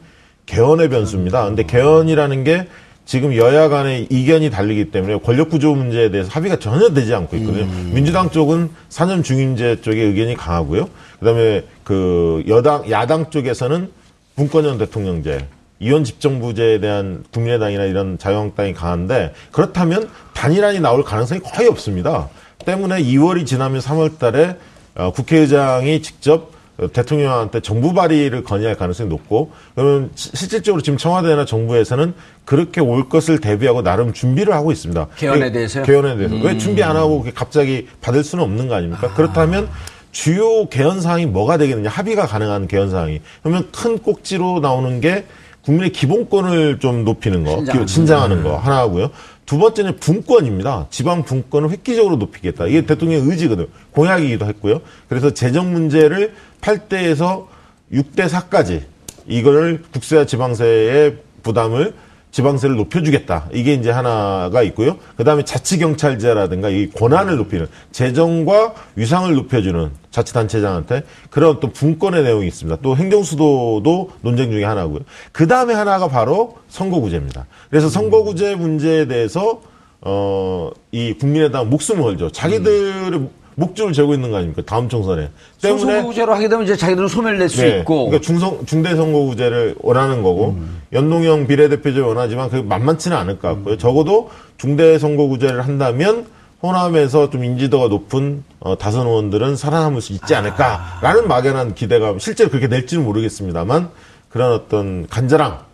개헌의 0.46 0.90
변수입니다. 0.90 1.46
근데 1.46 1.64
개헌이라는 1.64 2.44
게 2.44 2.68
지금 3.06 3.36
여야 3.36 3.70
간의 3.70 4.08
이견이 4.10 4.50
달리기 4.50 4.92
때문에 4.92 5.20
권력 5.20 5.50
구조 5.50 5.74
문제에 5.74 6.12
대해서 6.12 6.30
합의가 6.30 6.60
전혀 6.60 6.90
되지 6.90 7.14
않고 7.14 7.38
있거든요. 7.38 7.64
음. 7.64 7.92
민주당 7.94 8.30
쪽은 8.30 8.70
사년 8.90 9.24
중임제 9.24 9.82
쪽에 9.82 10.02
의견이 10.02 10.36
강하고요. 10.36 10.90
그다음에 11.20 11.64
그 11.84 12.44
여당 12.48 12.90
야당 12.92 13.30
쪽에서는 13.30 13.90
분권형 14.38 14.78
대통령제, 14.78 15.48
이원 15.80 16.04
집정부제에 16.04 16.80
대한 16.80 17.24
국민의당이나 17.34 17.86
이런 17.86 18.18
자유한국당이 18.18 18.74
강한데 18.74 19.34
그렇다면 19.52 20.10
단일안이 20.34 20.80
나올 20.80 21.04
가능성이 21.04 21.42
거의 21.42 21.68
없습니다. 21.68 22.30
때문에 22.66 23.02
2월이 23.04 23.46
지나면 23.46 23.82
3월 23.82 24.18
달에 24.18 24.56
어, 24.96 25.12
국회의장이 25.12 26.02
직접 26.02 26.52
대통령한테 26.94 27.60
정부 27.62 27.94
발의를 27.94 28.44
건의할 28.44 28.76
가능성이 28.76 29.10
높고 29.10 29.52
그러면 29.74 30.12
실질적으로 30.14 30.84
지금 30.84 30.98
청와대나 30.98 31.46
정부에서는 31.46 32.14
그렇게 32.46 32.82
올 32.82 33.10
것을 33.10 33.40
대비하고 33.40 33.82
나름 33.82 34.14
준비를 34.14 34.54
하고 34.54 34.72
있습니다. 34.72 35.08
개헌에 35.18 35.52
대해서요? 35.52 35.84
개헌에 35.84 36.18
대해서. 36.18 36.36
음. 36.36 36.44
왜 36.44 36.58
준비 36.60 36.84
안 36.84 36.96
하고 36.96 37.26
갑자기 37.34 37.88
받을 38.02 38.24
수는 38.24 38.44
없는 38.44 38.68
거 38.68 38.76
아닙니까? 38.76 39.08
아. 39.12 39.14
그렇다면 39.16 39.70
주요 40.12 40.68
개헌 40.70 41.02
사항이 41.02 41.26
뭐가 41.26 41.58
되겠느냐 41.58 41.90
합의가 41.90 42.26
가능한 42.26 42.68
개헌 42.68 42.90
사항이 42.90 43.22
그러면 43.44 43.70
큰 43.72 43.98
꼭지로 44.00 44.60
나오는 44.60 45.00
게 45.02 45.26
국민의 45.62 45.92
기본권을 45.92 46.80
좀 46.80 47.04
높이는 47.04 47.44
거, 47.44 47.58
신장. 47.58 47.88
신장하는 47.88 48.44
거 48.44 48.58
하나고요. 48.58 49.12
두 49.46 49.58
번째는 49.58 49.98
분권입니다. 49.98 50.88
지방 50.90 51.24
분권을 51.24 51.72
획기적으로 51.72 52.16
높이겠다. 52.16 52.68
이게 52.68 52.86
대통령의 52.86 53.30
의지거든요. 53.30 53.68
공약이기도 53.92 54.46
했고요. 54.46 54.82
그래서 55.10 55.34
재정 55.34 55.74
문제를 55.74 56.34
8대에서 56.62 57.48
6대 57.92 58.30
4까지 58.30 58.84
이거를 59.28 59.84
국세와 59.92 60.26
지방세의 60.26 61.18
부담을 61.44 61.94
지방세를 62.38 62.76
높여주겠다. 62.76 63.48
이게 63.52 63.74
이제 63.74 63.90
하나가 63.90 64.62
있고요. 64.62 64.98
그 65.16 65.24
다음에 65.24 65.44
자치경찰제라든가 65.44 66.70
이 66.70 66.92
권한을 66.92 67.36
높이는 67.36 67.68
재정과 67.92 68.76
위상을 68.96 69.34
높여주는 69.34 69.90
자치단체장한테 70.12 71.02
그런 71.32 71.60
또 71.60 71.72
분권의 71.72 72.22
내용이 72.22 72.46
있습니다. 72.46 72.78
또 72.84 72.96
행정수도도 72.96 74.12
논쟁 74.22 74.52
중에 74.52 74.64
하나고요. 74.66 75.00
그 75.32 75.48
다음에 75.48 75.74
하나가 75.74 76.08
바로 76.08 76.58
선거구제입니다. 76.70 77.48
그래서 77.72 77.90
선거구제 77.90 78.56
문제에 78.56 79.08
대해서 79.08 79.62
어, 80.02 80.70
이 80.92 81.14
국민의당 81.14 81.72
목숨을 81.72 82.04
걸죠. 82.04 82.30
자기들의 82.30 83.30
목줄을 83.58 83.92
재고 83.92 84.14
있는 84.14 84.30
거 84.30 84.38
아닙니까? 84.38 84.62
다음 84.66 84.88
총선에. 84.88 85.32
때문에 85.62 85.82
소선거구제로 85.82 86.34
하게 86.34 86.48
되면 86.48 86.64
이제 86.64 86.76
자기들은 86.76 87.08
소멸 87.08 87.40
낼수 87.40 87.62
네, 87.62 87.80
있고. 87.80 88.06
그러니까 88.06 88.22
중성 88.22 88.66
중대선거구제를 88.68 89.76
원하는 89.80 90.22
거고 90.22 90.50
음. 90.50 90.82
연동형 90.94 91.48
비례대표제 91.48 92.00
원하지만 92.00 92.52
그게 92.52 92.62
만만치는 92.62 93.18
않을 93.18 93.40
것 93.40 93.48
같고요. 93.48 93.78
적어도 93.78 94.30
중대선거구제를 94.60 95.66
한다면 95.66 96.28
호남에서 96.62 97.32
좀 97.32 97.44
인지도가 97.44 97.88
높은 97.88 98.44
어, 98.60 98.78
다선 98.78 99.08
의원들은 99.08 99.56
살아남을 99.56 100.02
수 100.02 100.14
있지 100.14 100.36
않을까라는 100.36 101.24
아. 101.24 101.28
막연한 101.28 101.74
기대감. 101.74 102.20
실제로 102.20 102.52
그렇게 102.52 102.68
낼지는 102.68 103.04
모르겠습니다만 103.04 103.90
그런 104.30 104.52
어떤 104.52 105.08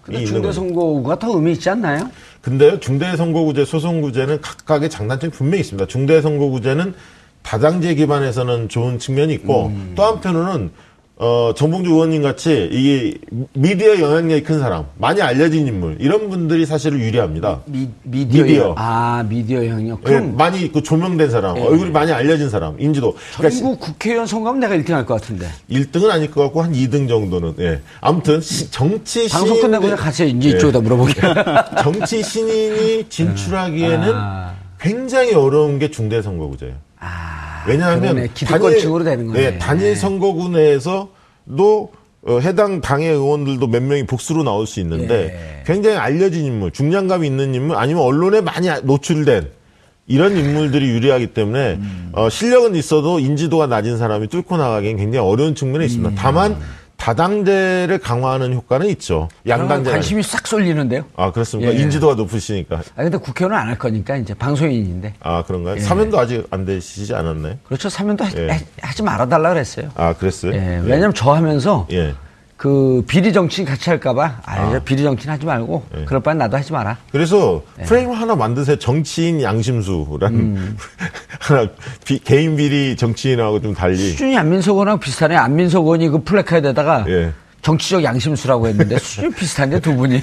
거죠. 0.05 0.25
중대선거구가 0.25 1.19
더 1.19 1.35
의미 1.35 1.51
있지 1.51 1.69
않나요? 1.69 2.09
근데요, 2.41 2.79
중대선거구제, 2.79 3.65
소선구제는 3.65 4.39
각각의 4.41 4.89
장단점이 4.89 5.31
분명히 5.31 5.61
있습니다. 5.61 5.87
중대선거구제는 5.87 6.93
다당제 7.43 7.95
기반에서는 7.95 8.69
좋은 8.69 8.99
측면이 8.99 9.33
있고, 9.35 9.67
음. 9.67 9.91
또 9.95 10.03
한편으로는, 10.03 10.71
어, 11.17 11.53
정봉주 11.55 11.91
의원님 11.91 12.23
같이, 12.23 12.67
이게 12.71 13.13
미디어 13.53 13.99
영향력이 13.99 14.43
큰 14.43 14.59
사람, 14.59 14.85
많이 14.97 15.21
알려진 15.21 15.67
인물, 15.67 15.97
이런 15.99 16.29
분들이 16.29 16.65
사실은 16.65 16.99
유리합니다. 16.99 17.61
미, 17.67 17.87
미디어. 18.03 18.43
미디어. 18.43 18.73
아, 18.77 19.23
미디어. 19.29 19.63
예, 19.63 19.69
그럼 20.03 20.35
많이 20.35 20.71
그 20.71 20.81
조명된 20.81 21.29
사람, 21.29 21.55
예. 21.57 21.61
얼굴이 21.61 21.91
많이 21.91 22.11
알려진 22.11 22.49
사람, 22.49 22.75
인지도. 22.81 23.15
그러니까 23.37 23.59
전국 23.59 23.79
국회의원 23.79 24.25
선거하면 24.25 24.59
내가 24.61 24.75
1등 24.75 24.91
할 24.93 25.05
것 25.05 25.21
같은데. 25.21 25.47
1등은 25.69 26.09
아닐 26.09 26.31
것 26.31 26.41
같고, 26.43 26.63
한 26.63 26.73
2등 26.73 27.07
정도는, 27.07 27.53
예. 27.59 27.81
아무튼, 28.01 28.41
시- 28.41 28.71
정치 28.71 29.29
방송 29.29 29.49
신인. 29.49 29.61
끝나고 29.63 29.83
그냥 29.83 29.97
같이 29.97 30.27
이제 30.29 30.49
예. 30.49 30.55
이쪽에다 30.55 30.79
물어보게. 30.79 31.13
정치 31.83 32.23
신인이 32.23 33.05
진출하기에는 33.09 34.11
아. 34.15 34.53
굉장히 34.79 35.33
어려운 35.35 35.77
게 35.79 35.91
중대 35.91 36.21
선거구제예요. 36.21 36.73
아, 37.03 37.63
왜냐하면 37.67 38.01
그러네. 38.01 38.29
기득권층으로 38.33 39.03
되는 39.03 39.27
거네. 39.27 39.51
네, 39.51 39.57
단일 39.57 39.95
선거구 39.95 40.49
내에서도 40.49 41.91
어, 42.25 42.39
해당 42.39 42.79
당의 42.79 43.09
의원들도 43.09 43.67
몇 43.67 43.83
명이 43.83 44.05
복수로 44.05 44.43
나올 44.43 44.65
수 44.65 44.79
있는데 44.79 45.59
예. 45.59 45.63
굉장히 45.65 45.97
알려진 45.97 46.45
인물, 46.45 46.71
중량감이 46.71 47.27
있는 47.27 47.53
인물 47.53 47.75
아니면 47.75 48.03
언론에 48.03 48.39
많이 48.39 48.69
노출된 48.83 49.49
이런 50.07 50.37
인물들이 50.37 50.89
유리하기 50.89 51.27
때문에 51.27 51.73
음. 51.73 52.09
어, 52.13 52.29
실력은 52.29 52.75
있어도 52.75 53.19
인지도가 53.19 53.67
낮은 53.67 53.97
사람이 53.97 54.27
뚫고 54.27 54.57
나가기엔 54.57 54.97
굉장히 54.97 55.27
어려운 55.27 55.55
측면이 55.55 55.85
있습니다. 55.85 56.09
음. 56.09 56.15
다만 56.17 56.57
다당제를 57.03 57.97
강화하는 57.99 58.53
효과는 58.53 58.87
있죠. 58.91 59.27
양당제 59.45 59.91
관심이 59.91 60.23
싹 60.23 60.47
쏠리는데요. 60.47 61.03
아 61.17 61.33
그렇습니까? 61.33 61.73
예. 61.73 61.77
인지도가 61.77 62.15
높으시니까 62.15 62.77
아, 62.77 63.03
근데 63.03 63.17
국회의원은 63.17 63.57
안 63.61 63.67
할 63.73 63.77
거니까 63.77 64.15
이제 64.15 64.33
방송인인데. 64.33 65.15
아 65.19 65.43
그런가요? 65.43 65.79
사면도 65.79 66.17
아직 66.19 66.45
안 66.51 66.63
되시지 66.63 67.13
않았나요? 67.13 67.55
그렇죠. 67.65 67.89
사면도 67.89 68.23
하, 68.23 68.29
예. 68.37 68.57
지 68.95 69.03
말아달라 69.03 69.49
그랬어요. 69.49 69.89
아 69.95 70.13
그랬어요? 70.13 70.53
예, 70.53 70.79
왜냐면 70.83 71.13
저 71.13 71.33
하면서 71.33 71.87
예. 71.91 72.13
그 72.55 73.03
비리 73.07 73.33
정치인 73.33 73.67
같이 73.67 73.89
할까봐 73.89 74.41
아, 74.45 74.69
이제 74.69 74.79
비리 74.85 75.03
정치인 75.03 75.29
하지 75.31 75.45
말고 75.45 75.83
예. 75.97 76.05
그럴 76.05 76.21
바엔 76.21 76.37
나도 76.37 76.55
하지 76.55 76.71
마라. 76.71 76.97
그래서 77.11 77.63
예. 77.79 77.83
프레임 77.83 78.11
하나 78.11 78.35
만드세요. 78.35 78.77
정치인 78.77 79.41
양심수라는 79.41 80.39
음. 80.39 80.77
하나 81.43 81.67
비- 82.05 82.19
개인 82.19 82.55
비리 82.55 82.95
정치인하고 82.95 83.61
좀 83.61 83.73
달리. 83.73 83.97
수준이 84.11 84.37
안민석 84.37 84.71
의원랑 84.73 84.99
비슷하네. 84.99 85.35
안민석 85.35 85.83
의원이 85.83 86.07
그 86.09 86.23
플래카드에다가 86.23 87.03
예. 87.09 87.33
정치적 87.61 88.01
양심수라고 88.03 88.67
했는데 88.69 88.97
수준이 88.97 89.33
비슷한데 89.33 89.81
두 89.81 89.93
분이 89.95 90.21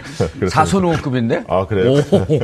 사선호급인데. 0.48 1.44
아, 1.48 1.66
그래요? 1.66 1.92
오, 2.10 2.38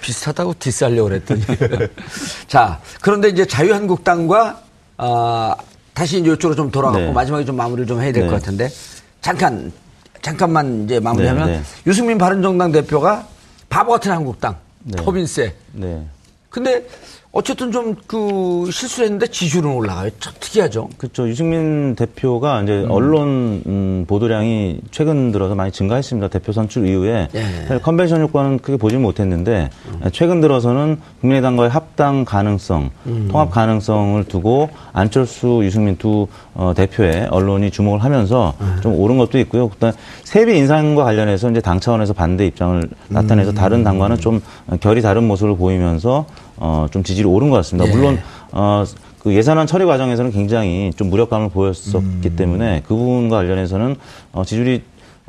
비슷하다고 0.00 0.54
디스하려고 0.58 1.08
그랬더니. 1.10 1.42
자 2.48 2.80
그런데 3.02 3.28
이제 3.28 3.44
자유한국당과 3.46 4.62
아, 4.96 5.54
다시 5.92 6.18
이제 6.20 6.30
이쪽으로 6.32 6.54
좀 6.54 6.70
돌아가고 6.70 7.04
네. 7.04 7.12
마지막에 7.12 7.44
좀 7.44 7.56
마무리를 7.56 7.86
좀 7.86 8.00
해야 8.00 8.10
될것 8.12 8.30
네. 8.30 8.36
같은데 8.38 8.68
잠깐 9.20 9.70
잠깐만 10.22 10.84
이제 10.84 10.98
마무리하면 10.98 11.46
네, 11.46 11.52
네. 11.58 11.62
유승민 11.86 12.16
바른정당 12.16 12.72
대표가 12.72 13.26
바보 13.68 13.92
같은 13.92 14.12
한국당 14.12 14.56
네. 14.82 15.02
법인세. 15.02 15.54
네. 15.72 16.02
근데 16.48 16.86
어쨌든 17.36 17.70
좀 17.70 17.96
그 18.06 18.70
실수를 18.70 19.06
했는데 19.06 19.26
지지율은 19.26 19.70
올라가요. 19.70 20.10
참 20.20 20.32
특이하죠. 20.38 20.88
그렇죠. 20.96 21.28
유승민 21.28 21.94
대표가 21.96 22.62
이제 22.62 22.86
언론 22.88 23.62
음, 23.66 24.04
보도량이 24.06 24.80
최근 24.90 25.32
들어서 25.32 25.54
많이 25.54 25.72
증가했습니다. 25.72 26.28
대표 26.28 26.52
선출 26.52 26.86
이후에 26.86 27.28
예. 27.34 27.78
컨벤션 27.82 28.20
효과는 28.20 28.60
크게 28.60 28.76
보지 28.76 28.96
못했는데 28.96 29.70
최근 30.12 30.40
들어서는 30.40 31.00
국민의당과의 31.20 31.70
합당 31.70 32.24
가능성, 32.24 32.90
통합 33.28 33.50
가능성을 33.50 34.24
두고 34.24 34.70
안철수, 34.92 35.60
유승민 35.62 35.96
두 35.96 36.26
어, 36.54 36.72
대표의 36.74 37.28
언론이 37.30 37.70
주목을 37.70 38.02
하면서 38.02 38.54
좀 38.82 38.94
오른 38.94 39.18
것도 39.18 39.38
있고요. 39.40 39.68
그다음 39.68 39.92
세비 40.24 40.56
인상과 40.56 41.04
관련해서 41.04 41.50
이제 41.50 41.60
당 41.60 41.80
차원에서 41.80 42.12
반대 42.12 42.46
입장을 42.46 42.88
나타내서 43.08 43.52
다른 43.52 43.82
당과는 43.84 44.18
좀 44.18 44.40
결이 44.80 45.02
다른 45.02 45.24
모습을 45.26 45.56
보이면서 45.56 46.26
어, 46.58 46.86
좀 46.90 47.02
지지율이 47.02 47.28
오른 47.28 47.50
것 47.50 47.56
같습니다. 47.56 47.88
예. 47.88 47.94
물론 47.94 48.18
어, 48.52 48.84
그 49.18 49.34
예산안 49.34 49.66
처리 49.66 49.84
과정에서는 49.84 50.30
굉장히 50.30 50.92
좀 50.96 51.10
무력감을 51.10 51.48
보였었기 51.50 52.36
때문에 52.36 52.82
그 52.86 52.94
부분과 52.94 53.36
관련해서는 53.38 53.96
어, 54.32 54.44
지지율이 54.44 54.82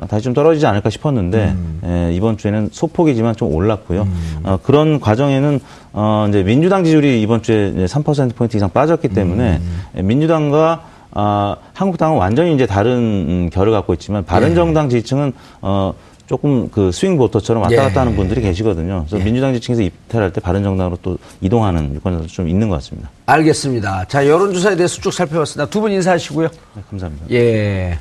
다시 0.08 0.22
좀 0.22 0.32
떨어지지 0.32 0.64
않을까 0.64 0.90
싶었는데 0.90 1.56
에, 1.84 2.12
이번 2.14 2.36
주에는 2.36 2.68
소폭이지만 2.70 3.34
좀 3.34 3.52
올랐고요. 3.52 4.06
어, 4.44 4.58
그런 4.62 5.00
과정에는 5.00 5.58
어, 5.92 6.26
이제 6.28 6.44
민주당 6.44 6.84
지지율이 6.84 7.20
이번 7.20 7.42
주에 7.42 7.70
이제 7.70 7.84
3% 7.86 8.36
포인트 8.36 8.56
이상 8.56 8.70
빠졌기 8.70 9.08
때문에 9.08 9.60
에, 9.96 10.02
민주당과 10.02 10.82
아, 11.10 11.56
한국당은 11.74 12.16
완전히 12.16 12.54
이제 12.54 12.66
다른 12.66 12.92
음, 12.96 13.50
결을 13.52 13.72
갖고 13.72 13.92
있지만 13.94 14.24
바른정당 14.24 14.88
지지층은 14.88 15.32
어, 15.62 15.94
조금 16.28 16.68
그 16.70 16.92
스윙 16.92 17.16
보터처럼 17.16 17.62
왔다 17.62 17.72
예. 17.74 17.78
갔다 17.78 18.02
하는 18.02 18.14
분들이 18.14 18.42
계시거든요. 18.42 19.06
그래서 19.08 19.24
민주당 19.24 19.54
지층에서 19.54 19.80
이탈할 19.82 20.30
때 20.32 20.40
바른정당으로 20.40 20.98
또 21.02 21.16
이동하는 21.40 21.94
유권자도 21.94 22.26
좀 22.26 22.48
있는 22.48 22.68
것 22.68 22.74
같습니다. 22.76 23.10
알겠습니다. 23.26 24.04
자, 24.04 24.26
여론조사에 24.28 24.76
대해서 24.76 25.00
쭉 25.00 25.10
살펴봤습니다. 25.12 25.70
두 25.70 25.80
분 25.80 25.90
인사하시고요. 25.92 26.48
네, 26.74 26.82
감사합니다. 26.90 27.26
예. 27.30 27.98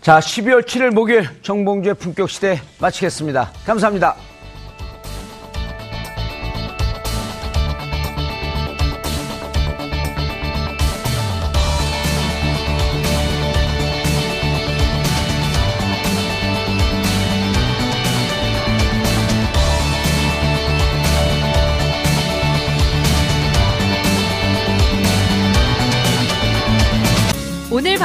자, 0.00 0.18
12월 0.20 0.64
7일 0.64 0.92
목요일 0.92 1.28
정봉주의 1.42 1.94
품격 1.96 2.30
시대 2.30 2.60
마치겠습니다. 2.78 3.50
감사합니다. 3.66 4.16